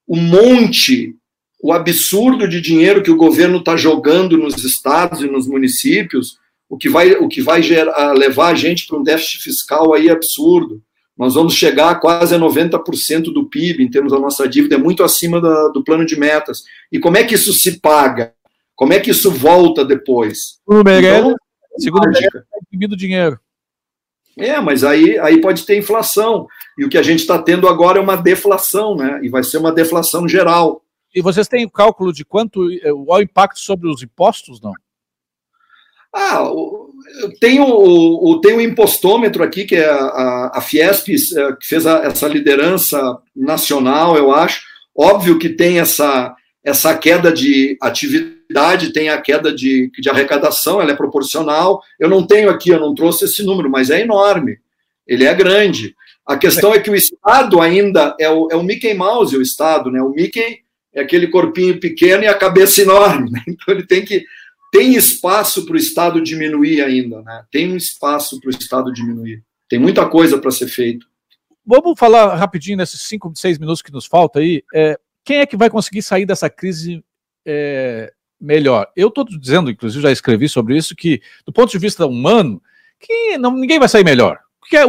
[0.07, 1.13] o monte,
[1.61, 6.75] o absurdo de dinheiro que o governo está jogando nos estados e nos municípios, o
[6.75, 10.81] que vai, o que vai gerar, levar a gente para um déficit fiscal aí absurdo.
[11.19, 14.77] Nós vamos chegar a quase a 90% do PIB em termos da nossa dívida, é
[14.77, 16.63] muito acima da, do plano de metas.
[16.89, 18.33] E como é que isso se paga?
[18.73, 20.61] Como é que isso volta depois?
[20.65, 21.35] O Meirelles, então,
[21.77, 23.37] segundo o Meirelles, é dinheiro.
[24.37, 26.47] É, mas aí, aí pode ter inflação.
[26.77, 29.19] E o que a gente está tendo agora é uma deflação, né?
[29.21, 30.81] E vai ser uma deflação geral.
[31.13, 34.71] E vocês têm o cálculo de quanto é, o impacto sobre os impostos, não?
[36.13, 36.49] Ah,
[37.39, 42.03] tem o, tem o impostômetro aqui, que é a, a Fiesp, é, que fez a,
[42.05, 44.61] essa liderança nacional, eu acho.
[44.95, 50.91] Óbvio que tem essa, essa queda de atividade, tem a queda de, de arrecadação, ela
[50.91, 51.81] é proporcional.
[51.99, 54.57] Eu não tenho aqui, eu não trouxe esse número, mas é enorme.
[55.07, 55.95] Ele é grande.
[56.25, 59.89] A questão é que o Estado ainda é o, é o Mickey Mouse, o Estado,
[59.89, 60.01] né?
[60.01, 60.59] O Mickey
[60.93, 63.41] é aquele corpinho pequeno e a cabeça enorme, né?
[63.47, 64.23] Então ele tem que
[64.71, 67.43] tem espaço para o Estado diminuir ainda, né?
[67.51, 69.43] Tem um espaço para o Estado diminuir.
[69.67, 71.07] Tem muita coisa para ser feito.
[71.65, 74.63] Vamos falar rapidinho nesses cinco, seis minutos que nos falta aí.
[74.73, 77.03] É, quem é que vai conseguir sair dessa crise
[77.45, 78.91] é, melhor?
[78.95, 82.61] Eu estou dizendo, inclusive já escrevi sobre isso, que do ponto de vista humano,
[83.39, 84.39] não, ninguém vai sair melhor.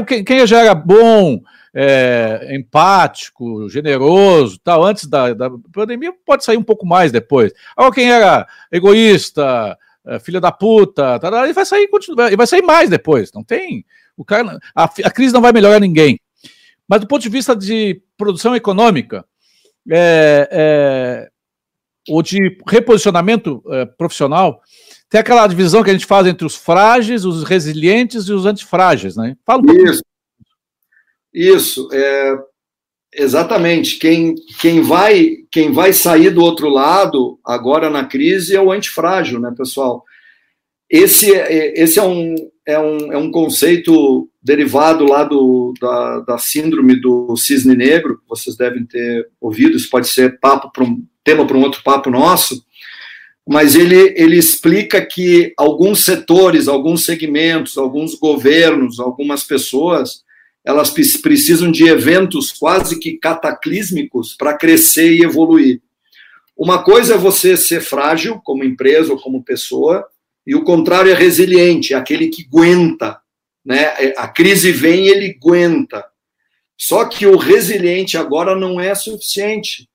[0.06, 1.42] Quem, quem já era bom,
[1.74, 7.52] é, empático, generoso, tal, antes da, da, pandemia, pode sair um pouco mais depois.
[7.76, 12.62] Agora, quem era egoísta, é, filha da puta, tal, ele vai sair, continua, vai sair
[12.62, 13.32] mais depois.
[13.32, 13.84] Não tem.
[14.16, 16.20] O cara, a, a crise não vai melhorar ninguém.
[16.88, 19.24] Mas do ponto de vista de produção econômica,
[19.88, 21.30] é, é,
[22.08, 24.60] ou de reposicionamento é, profissional,
[25.08, 29.16] tem aquela divisão que a gente faz entre os frágeis, os resilientes e os antifrágeis,
[29.16, 29.36] né?
[29.44, 30.02] Fala um Isso.
[31.32, 32.38] Isso, é,
[33.14, 33.98] exatamente.
[33.98, 39.40] Quem, quem, vai, quem vai sair do outro lado agora na crise é o antifrágil,
[39.40, 40.04] né, pessoal?
[40.88, 42.34] Esse, é, esse é, um,
[42.66, 48.56] é, um, é um conceito derivado lá do, da, da síndrome do cisne negro, vocês
[48.56, 52.64] devem ter ouvido, isso pode ser papo para um, tema para um outro papo nosso,
[53.46, 60.22] mas ele, ele explica que alguns setores, alguns segmentos, alguns governos, algumas pessoas,
[60.64, 65.80] elas precisam de eventos quase que cataclísmicos para crescer e evoluir.
[66.56, 70.06] Uma coisa é você ser frágil como empresa ou como pessoa,
[70.46, 73.18] e o contrário é resiliente, é aquele que aguenta,
[73.64, 73.84] né?
[73.98, 76.04] É, a crise vem e ele aguenta.
[76.76, 79.88] Só que o resiliente agora não é suficiente,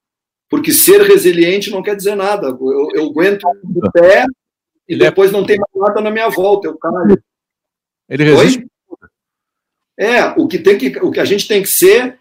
[0.49, 2.47] porque ser resiliente não quer dizer nada.
[2.47, 4.25] Eu, eu aguento o pé
[4.87, 7.21] e é depois não tem mais nada na minha volta, eu caio.
[8.07, 8.59] Ele resiste.
[8.59, 8.67] Oi?
[9.97, 12.17] É, o que, tem que, o que a gente tem que ser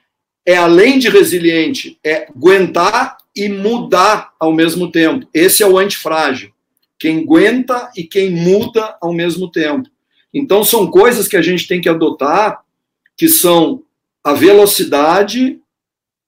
[0.47, 5.27] é, além de resiliente, é aguentar e mudar ao mesmo tempo.
[5.33, 6.53] Esse é o antifrágil.
[6.99, 9.89] Quem aguenta e quem muda ao mesmo tempo.
[10.33, 12.61] Então, são coisas que a gente tem que adotar,
[13.17, 13.83] que são
[14.23, 15.61] a velocidade,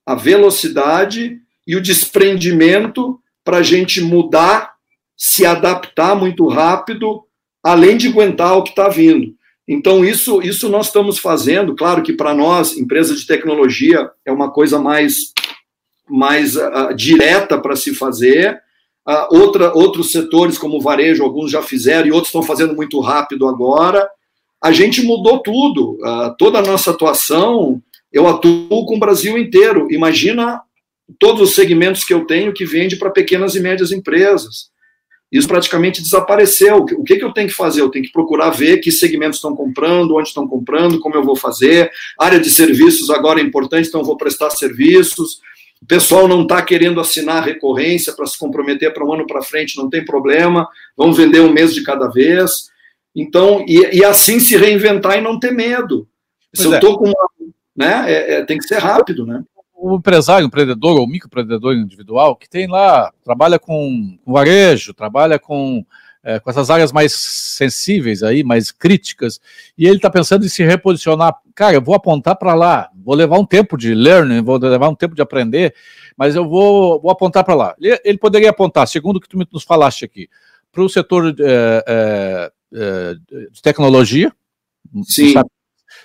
[0.05, 4.74] a velocidade e o desprendimento para a gente mudar,
[5.16, 7.24] se adaptar muito rápido,
[7.62, 9.34] além de aguentar o que está vindo.
[9.69, 11.75] Então, isso, isso nós estamos fazendo.
[11.75, 15.33] Claro que para nós, empresa de tecnologia, é uma coisa mais,
[16.09, 18.61] mais uh, direta para se fazer.
[19.09, 23.01] Uh, outra, outros setores, como o varejo, alguns já fizeram e outros estão fazendo muito
[23.01, 24.09] rápido agora.
[24.62, 25.95] A gente mudou tudo.
[25.95, 29.89] Uh, toda a nossa atuação, eu atuo com o Brasil inteiro.
[29.91, 30.61] Imagina
[31.19, 34.71] todos os segmentos que eu tenho que vende para pequenas e médias empresas.
[35.37, 36.78] Isso praticamente desapareceu.
[36.78, 37.80] O que, que eu tenho que fazer?
[37.80, 41.37] Eu tenho que procurar ver que segmentos estão comprando, onde estão comprando, como eu vou
[41.37, 41.91] fazer.
[42.18, 45.41] área de serviços agora é importante, então eu vou prestar serviços.
[45.82, 49.76] O pessoal não está querendo assinar recorrência para se comprometer para um ano para frente,
[49.76, 50.66] não tem problema.
[50.97, 52.70] Vamos vender um mês de cada vez.
[53.14, 56.09] Então, e, e assim se reinventar e não ter medo.
[56.55, 56.97] Se pois eu estou é.
[56.97, 57.55] com uma.
[57.76, 59.45] Né, é, é, tem que ser rápido, né?
[59.77, 65.39] O empresário, o empreendedor ou microempreendedor individual que tem lá, trabalha com, com varejo, trabalha
[65.39, 65.85] com,
[66.24, 69.39] é, com essas áreas mais sensíveis aí, mais críticas,
[69.77, 71.35] e ele está pensando em se reposicionar.
[71.55, 74.95] Cara, eu vou apontar para lá, vou levar um tempo de learning, vou levar um
[74.95, 75.74] tempo de aprender,
[76.16, 77.74] mas eu vou, vou apontar para lá.
[77.79, 80.29] Ele, ele, poderia apontar, segundo o que tu nos falaste aqui,
[80.72, 83.14] para o setor é, é, é,
[83.51, 84.33] de tecnologia,
[85.05, 85.35] Sim.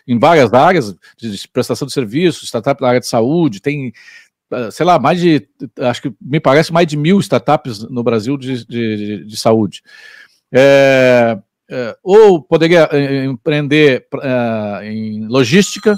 [0.08, 3.94] Em várias áreas de prestação de serviços, startup na área de saúde, tem,
[4.52, 5.48] ah, sei lá, mais de,
[5.80, 9.82] acho que me parece mais de mil startups no Brasil de, de, de saúde.
[10.52, 11.38] É,
[11.74, 15.96] é, ou poderia é, empreender uh, em logística,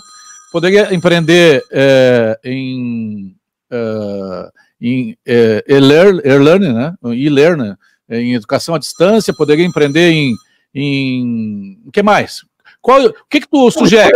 [0.52, 3.36] poderia empreender uh, em,
[3.72, 5.18] uh, em
[5.66, 6.94] e-learning, né?
[7.16, 7.74] e-learning,
[8.08, 10.36] em educação à distância, poderia empreender em,
[10.76, 12.46] em o que mais?
[12.84, 14.12] Qual, o que, que tu sugere?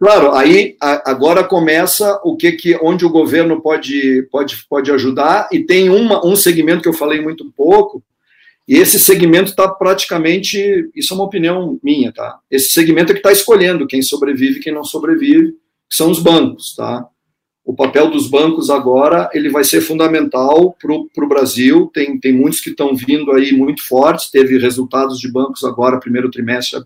[0.00, 5.62] Claro, aí agora começa o que, que onde o governo pode, pode, pode ajudar, e
[5.62, 8.02] tem uma, um segmento que eu falei muito pouco,
[8.66, 12.38] e esse segmento está praticamente, isso é uma opinião minha, tá?
[12.50, 15.52] Esse segmento é que está escolhendo quem sobrevive e quem não sobrevive,
[15.86, 17.06] que são os bancos, tá?
[17.62, 21.90] O papel dos bancos agora ele vai ser fundamental para o Brasil.
[21.92, 24.30] Tem, tem muitos que estão vindo aí muito fortes.
[24.30, 26.80] Teve resultados de bancos agora, primeiro trimestre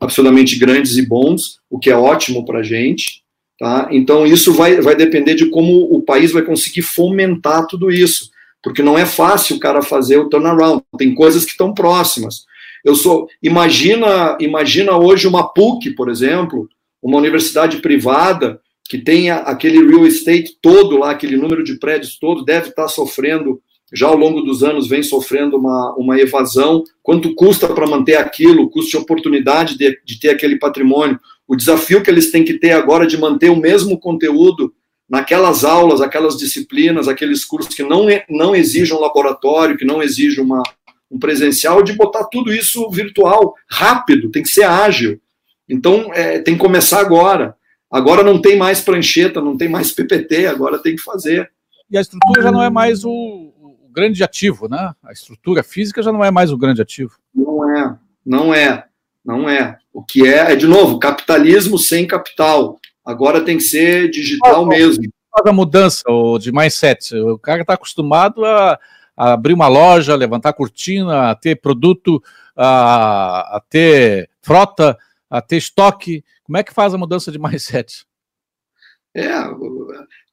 [0.00, 3.22] absolutamente grandes e bons, o que é ótimo para a gente.
[3.58, 3.88] Tá?
[3.90, 8.30] Então, isso vai, vai depender de como o país vai conseguir fomentar tudo isso,
[8.62, 12.44] porque não é fácil o cara fazer o turnaround, tem coisas que estão próximas.
[12.84, 16.68] Eu sou, imagina, imagina hoje uma PUC, por exemplo,
[17.02, 22.44] uma universidade privada que tenha aquele real estate todo lá, aquele número de prédios todo,
[22.44, 23.60] deve estar sofrendo
[23.94, 26.82] já ao longo dos anos vem sofrendo uma, uma evasão.
[27.02, 32.02] Quanto custa para manter aquilo, custo de oportunidade de, de ter aquele patrimônio, o desafio
[32.02, 34.72] que eles têm que ter agora de manter o mesmo conteúdo
[35.08, 40.62] naquelas aulas, aquelas disciplinas, aqueles cursos que não, não exijam laboratório, que não exijam uma,
[41.10, 45.20] um presencial, de botar tudo isso virtual, rápido, tem que ser ágil.
[45.68, 47.54] Então, é, tem que começar agora.
[47.90, 51.50] Agora não tem mais prancheta, não tem mais PPT, agora tem que fazer.
[51.90, 53.53] E a estrutura já não é mais o,
[53.94, 54.92] grande ativo, né?
[55.04, 57.16] A estrutura física já não é mais o grande ativo.
[57.34, 58.84] Não é, não é,
[59.24, 59.78] não é.
[59.92, 62.78] O que é, é de novo, capitalismo sem capital.
[63.04, 65.04] Agora tem que ser digital ah, mesmo.
[65.30, 66.04] Faz a mudança
[66.40, 67.14] de mindset.
[67.16, 68.78] O cara está acostumado a,
[69.16, 72.22] a, abrir uma loja, levantar cortina, a ter produto,
[72.56, 74.98] a, a ter frota,
[75.30, 76.24] a ter estoque.
[76.44, 78.04] Como é que faz a mudança de mindset?
[79.14, 79.28] É,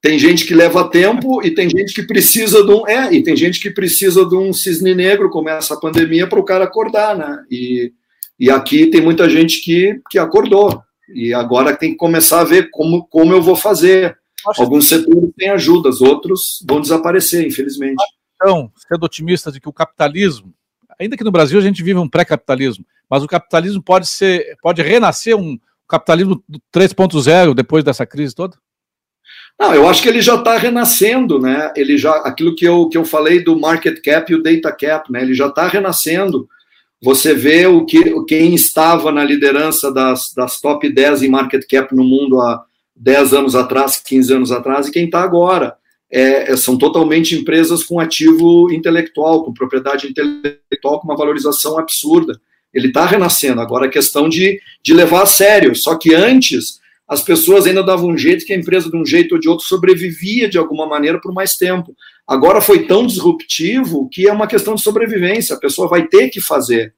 [0.01, 2.87] tem gente que leva tempo e tem gente que precisa de um.
[2.87, 6.43] É, e tem gente que precisa de um cisne negro, como essa pandemia, para o
[6.43, 7.43] cara acordar, né?
[7.49, 7.93] E,
[8.39, 10.81] e aqui tem muita gente que, que acordou.
[11.13, 14.17] E agora tem que começar a ver como, como eu vou fazer.
[14.57, 18.03] Alguns setores têm ajudas, outros vão desaparecer, infelizmente.
[18.35, 20.51] Então, sendo otimista de que o capitalismo,
[20.99, 24.81] ainda que no Brasil a gente vive um pré-capitalismo, mas o capitalismo pode ser, pode
[24.81, 26.43] renascer um capitalismo
[26.73, 28.57] 3.0 depois dessa crise toda?
[29.59, 31.71] Não, eu acho que ele já está renascendo, né?
[31.75, 35.11] Ele já, aquilo que eu, que eu falei do market cap e o data cap,
[35.11, 35.21] né?
[35.21, 36.47] Ele já está renascendo.
[37.01, 41.95] Você vê o que quem estava na liderança das, das top 10 em market cap
[41.95, 42.63] no mundo há
[42.95, 45.75] 10 anos atrás, 15 anos atrás, e quem está agora.
[46.13, 52.39] É, é, são totalmente empresas com ativo intelectual, com propriedade intelectual, com uma valorização absurda.
[52.73, 53.61] Ele está renascendo.
[53.61, 55.73] Agora a é questão de, de levar a sério.
[55.73, 56.80] Só que antes
[57.11, 59.65] as pessoas ainda davam um jeito que a empresa, de um jeito ou de outro,
[59.65, 61.93] sobrevivia de alguma maneira por mais tempo.
[62.25, 65.53] Agora foi tão disruptivo que é uma questão de sobrevivência.
[65.53, 66.93] A pessoa vai ter que fazer.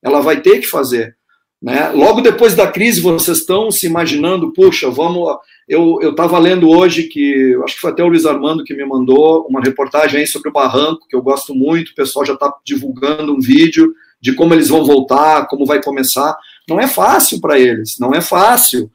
[0.00, 1.16] Ela vai ter que fazer.
[1.60, 1.88] Né?
[1.88, 5.36] Logo depois da crise, vocês estão se imaginando, puxa, vamos.
[5.68, 9.48] Eu estava lendo hoje que, acho que foi até o Luiz Armando que me mandou
[9.50, 13.34] uma reportagem aí sobre o barranco, que eu gosto muito, o pessoal já está divulgando
[13.34, 16.38] um vídeo de como eles vão voltar, como vai começar.
[16.68, 18.88] Não é fácil para eles, não é fácil.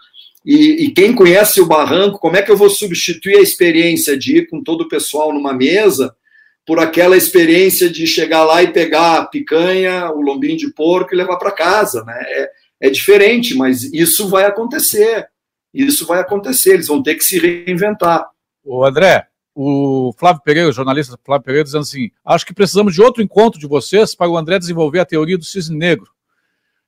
[0.44, 4.38] E, e, quem conhece o barranco, como é que eu vou substituir a experiência de
[4.38, 6.16] ir com todo o pessoal numa mesa
[6.66, 11.18] por aquela experiência de chegar lá e pegar a picanha, o lombinho de porco e
[11.18, 12.04] levar para casa?
[12.04, 12.20] Né?
[12.28, 15.28] É, é diferente, mas isso vai acontecer.
[15.74, 18.28] Isso vai acontecer, eles vão ter que se reinventar.
[18.64, 23.02] O André, o Flávio Pereira, o jornalista Flávio Pereira, dizendo assim: acho que precisamos de
[23.02, 26.12] outro encontro de vocês para o André desenvolver a teoria do cisne negro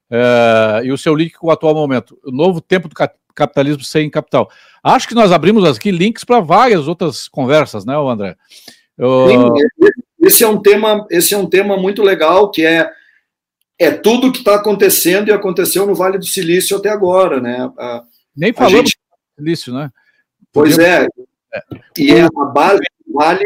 [0.10, 2.96] é, e o seu link com o atual momento, o novo tempo do
[3.34, 4.50] capitalismo sem capital.
[4.84, 8.36] Acho que nós abrimos aqui links para várias outras conversas, né, André?
[8.98, 9.54] Eu...
[10.22, 12.90] Esse é um tema, esse é um tema muito legal que é
[13.80, 17.70] é tudo que está acontecendo e aconteceu no Vale do Silício até agora, né?
[17.78, 18.04] A,
[18.36, 18.98] Nem falamos gente...
[18.98, 19.90] do Silício, né?
[20.52, 21.08] Pois é.
[21.54, 21.62] é.
[21.98, 23.44] E é a base do Vale.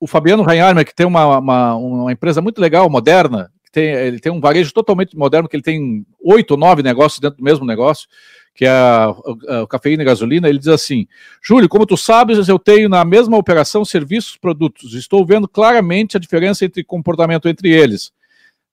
[0.00, 4.32] O Fabiano Reinhardt, que tem uma, uma, uma empresa muito legal, moderna, tem, ele tem
[4.32, 8.08] um varejo totalmente moderno, que ele tem oito ou nove negócios dentro do mesmo negócio,
[8.54, 9.14] que é a,
[9.48, 11.06] a, a, cafeína e gasolina, ele diz assim,
[11.42, 16.20] Júlio, como tu sabes, eu tenho na mesma operação serviços produtos, estou vendo claramente a
[16.20, 18.12] diferença entre comportamento entre eles,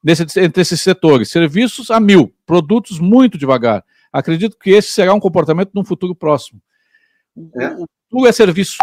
[0.04, 5.20] nesse, entre esses setores, serviços a mil, produtos muito devagar, acredito que esse será um
[5.20, 6.62] comportamento num futuro próximo.
[7.56, 7.70] É.
[7.72, 8.76] O, o, é serviço.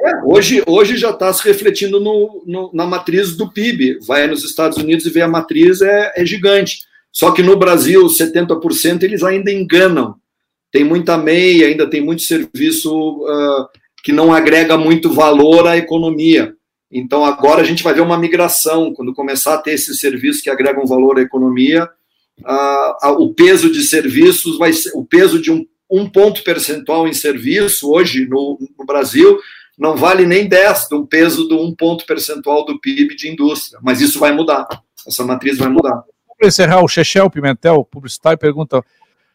[0.00, 3.98] É, hoje, hoje já está se refletindo no, no, na matriz do PIB.
[4.06, 6.85] Vai nos Estados Unidos e vê a matriz, é, é gigante.
[7.16, 10.16] Só que no Brasil, 70% eles ainda enganam.
[10.70, 13.66] Tem muita meia, ainda tem muito serviço uh,
[14.04, 16.54] que não agrega muito valor à economia.
[16.92, 20.50] Então agora a gente vai ver uma migração, quando começar a ter esses serviços que
[20.50, 21.88] agregam valor à economia,
[22.40, 27.14] uh, o peso de serviços vai ser, o peso de um, um ponto percentual em
[27.14, 29.38] serviço hoje no, no Brasil
[29.78, 33.80] não vale nem 10 do peso de um ponto percentual do PIB de indústria.
[33.82, 34.66] Mas isso vai mudar.
[35.06, 36.04] Essa matriz vai mudar.
[36.38, 38.84] Para encerrar, o Chechel Pimentel, publicitário, pergunta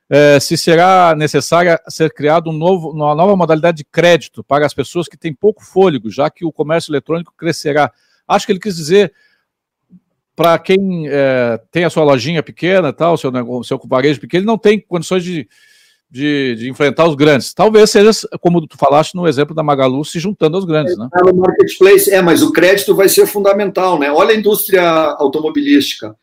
[0.09, 4.73] é, se será necessária ser criado um novo, uma nova modalidade de crédito para as
[4.73, 7.91] pessoas que têm pouco fôlego, já que o comércio eletrônico crescerá.
[8.27, 9.13] Acho que ele quis dizer
[10.35, 13.31] para quem é, tem a sua lojinha pequena, tal, seu,
[13.63, 15.47] seu varejo pequeno, não tem condições de
[16.11, 17.53] de, de, enfrentar os grandes.
[17.53, 21.07] Talvez seja, como tu falaste no exemplo da Magalu, se juntando aos grandes, né?
[21.25, 24.11] No marketplace, é, mas o crédito vai ser fundamental, né?
[24.11, 24.83] Olha a indústria
[25.17, 26.13] automobilística.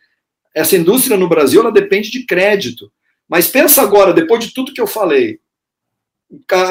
[0.59, 2.91] Essa indústria no Brasil, ela depende de crédito.
[3.29, 5.39] Mas pensa agora, depois de tudo que eu falei,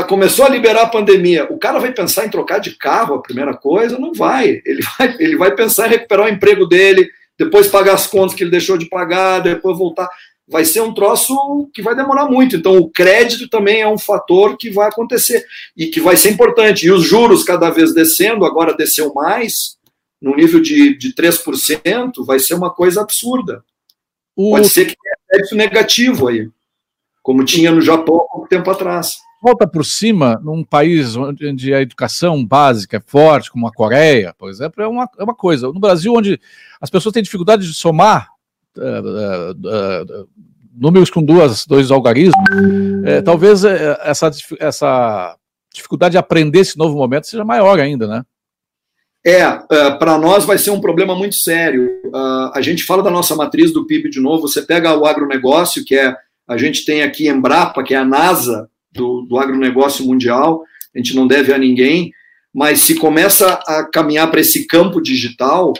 [0.07, 3.55] começou a liberar a pandemia, o cara vai pensar em trocar de carro, a primeira
[3.55, 3.97] coisa?
[3.97, 4.61] Não vai.
[4.65, 8.43] Ele vai, ele vai pensar em recuperar o emprego dele, depois pagar as contas que
[8.43, 10.09] ele deixou de pagar, depois voltar
[10.47, 12.55] vai ser um troço que vai demorar muito.
[12.55, 16.85] Então, o crédito também é um fator que vai acontecer e que vai ser importante.
[16.85, 19.77] E os juros cada vez descendo, agora desceu mais,
[20.21, 23.63] no nível de, de 3%, vai ser uma coisa absurda.
[24.38, 24.51] O...
[24.51, 26.47] Pode ser que tenha crédito negativo aí,
[27.23, 29.17] como tinha no Japão há pouco tempo atrás.
[29.41, 34.49] Volta por cima, num país onde a educação básica é forte, como a Coreia, por
[34.49, 35.67] exemplo, é uma, é uma coisa.
[35.67, 36.39] No Brasil, onde
[36.79, 38.29] as pessoas têm dificuldade de somar,
[38.77, 40.29] uh, uh,
[40.75, 42.43] números com duas, dois algarismos,
[43.05, 45.35] é, talvez essa, essa
[45.73, 48.23] dificuldade de aprender esse novo momento seja maior ainda, né?
[49.26, 49.43] É,
[49.99, 51.89] para nós vai ser um problema muito sério.
[52.53, 55.95] a gente fala da nossa matriz do PIB de novo, você pega o agronegócio, que
[55.95, 56.15] é,
[56.47, 60.63] a gente tem aqui Embrapa, que é a NASA do, do agronegócio mundial,
[60.95, 62.11] a gente não deve a ninguém,
[62.53, 65.74] mas se começa a caminhar para esse campo digital,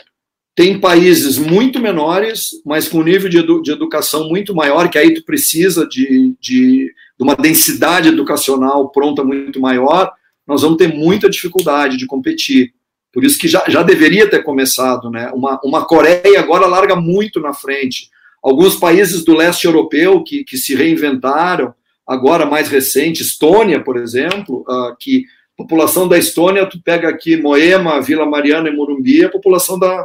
[0.56, 5.14] tem países muito menores, mas com nível de, edu de educação muito maior, que aí
[5.14, 10.12] tu precisa de, de, de, uma densidade educacional pronta muito maior,
[10.48, 12.74] nós vamos ter muita dificuldade de competir.
[13.18, 15.32] Por isso que já, já deveria ter começado, né?
[15.34, 18.12] Uma, uma Coreia agora larga muito na frente.
[18.44, 21.74] Alguns países do leste europeu que, que se reinventaram,
[22.06, 25.26] agora mais recente, Estônia, por exemplo, uh, que
[25.58, 30.04] população da Estônia, tu pega aqui Moema, Vila Mariana e Morumbi, a população da,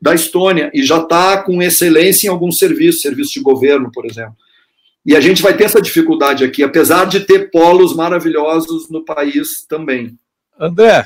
[0.00, 4.36] da Estônia e já está com excelência em alguns serviços, serviços de governo, por exemplo.
[5.04, 9.66] E a gente vai ter essa dificuldade aqui, apesar de ter polos maravilhosos no país
[9.68, 10.16] também.
[10.56, 11.04] André,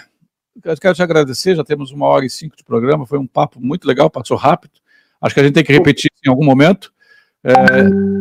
[0.65, 3.61] eu quero te agradecer, já temos uma hora e cinco de programa, foi um papo
[3.61, 4.73] muito legal, passou rápido.
[5.21, 6.93] Acho que a gente tem que repetir em algum momento.
[7.45, 7.53] É,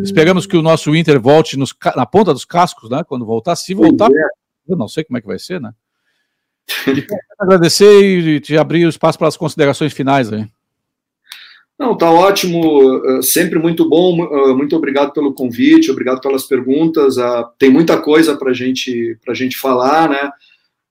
[0.03, 3.03] esperamos que o nosso Inter volte nos, na ponta dos cascos, né?
[3.07, 4.25] Quando voltar, se voltar, é.
[4.67, 5.73] eu não sei como é que vai ser, né?
[6.87, 7.05] E
[7.39, 10.47] agradecer e te abrir o espaço para as considerações finais aí.
[11.77, 14.23] Não, tá ótimo, eh, sempre muito bom.
[14.23, 17.17] Eh, muito obrigado pelo convite, obrigado pelas perguntas.
[17.17, 20.31] Ah, tem muita coisa para gente, a gente falar, né?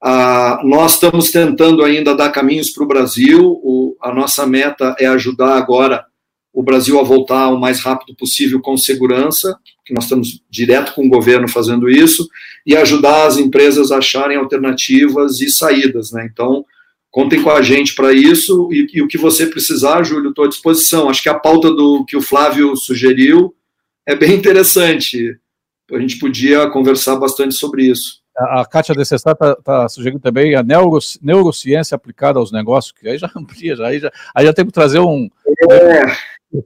[0.02, 3.96] Ah, nós estamos tentando ainda dar caminhos para o Brasil.
[4.00, 6.04] A nossa meta é ajudar agora
[6.52, 11.06] o Brasil a voltar o mais rápido possível com segurança, que nós estamos direto com
[11.06, 12.28] o governo fazendo isso,
[12.66, 16.28] e ajudar as empresas a acharem alternativas e saídas, né?
[16.30, 16.64] Então,
[17.10, 20.48] Contem com a gente para isso e, e, o que você precisar, Júlio, estou à
[20.48, 21.08] disposição.
[21.10, 23.52] Acho que a pauta do que o Flávio sugeriu
[24.06, 25.36] é bem interessante.
[25.90, 28.19] A gente podia conversar bastante sobre isso.
[28.36, 33.08] A, a Kátia Decessar está tá sugerindo também a neuro, neurociência aplicada aos negócios, que
[33.08, 35.28] aí já amplia, já, aí, já, aí já tem que trazer um.
[35.70, 36.60] É.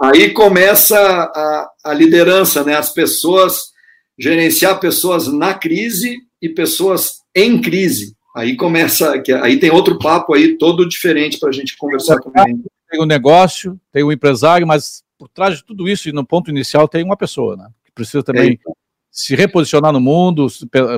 [0.00, 2.74] Aí começa a, a liderança, né?
[2.74, 3.72] As pessoas
[4.18, 8.14] gerenciar pessoas na crise e pessoas em crise.
[8.34, 12.62] Aí começa, aí tem outro papo aí todo diferente para a gente conversar também.
[12.90, 16.12] Tem o um negócio, tem o um empresário, mas por trás de tudo isso e
[16.12, 17.68] no ponto inicial tem uma pessoa, né?
[17.84, 18.72] Que precisa também é.
[19.16, 20.46] Se reposicionar no mundo,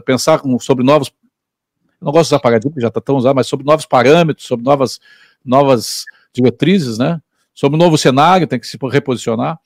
[0.05, 1.13] pensar sobre novos,
[2.03, 4.99] não gosto de usar paradigma, já está tão usado, mas sobre novos parâmetros, sobre novas,
[5.45, 6.05] novas
[6.35, 7.21] diretrizes, né?
[7.55, 9.57] Sobre um novo cenário, tem que se reposicionar.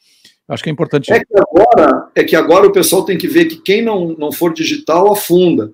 [0.46, 1.10] Acho que é importante.
[1.10, 4.30] É que agora, é que agora o pessoal tem que ver que quem não, não
[4.30, 5.72] for digital afunda.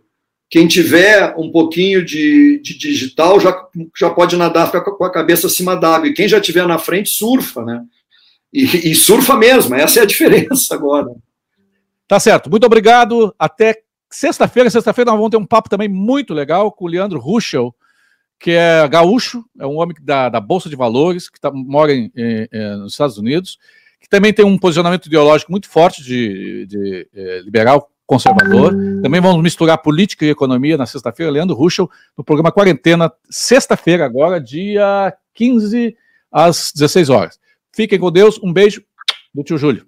[0.48, 3.60] Quem tiver um pouquinho de, de digital já,
[3.98, 6.06] já pode nadar com a cabeça acima d'água.
[6.06, 7.82] E quem já tiver na frente surfa, né?
[8.52, 11.10] E, e surfa mesmo, essa é a diferença agora.
[12.08, 12.50] Tá certo.
[12.50, 13.34] Muito obrigado.
[13.38, 14.70] Até sexta-feira.
[14.70, 17.74] Sexta-feira nós vamos ter um papo também muito legal com o Leandro Ruschel,
[18.40, 22.10] que é gaúcho, é um homem da, da Bolsa de Valores, que tá, mora em,
[22.16, 23.58] em, nos Estados Unidos,
[24.00, 28.74] que também tem um posicionamento ideológico muito forte de, de, é, liberal conservador.
[29.02, 31.30] Também vamos misturar política e economia na sexta-feira.
[31.30, 35.94] Leandro Ruschel, no programa Quarentena, sexta-feira, agora, dia 15
[36.32, 37.38] às 16 horas.
[37.70, 38.40] Fiquem com Deus.
[38.42, 38.82] Um beijo
[39.34, 39.87] do tio Júlio.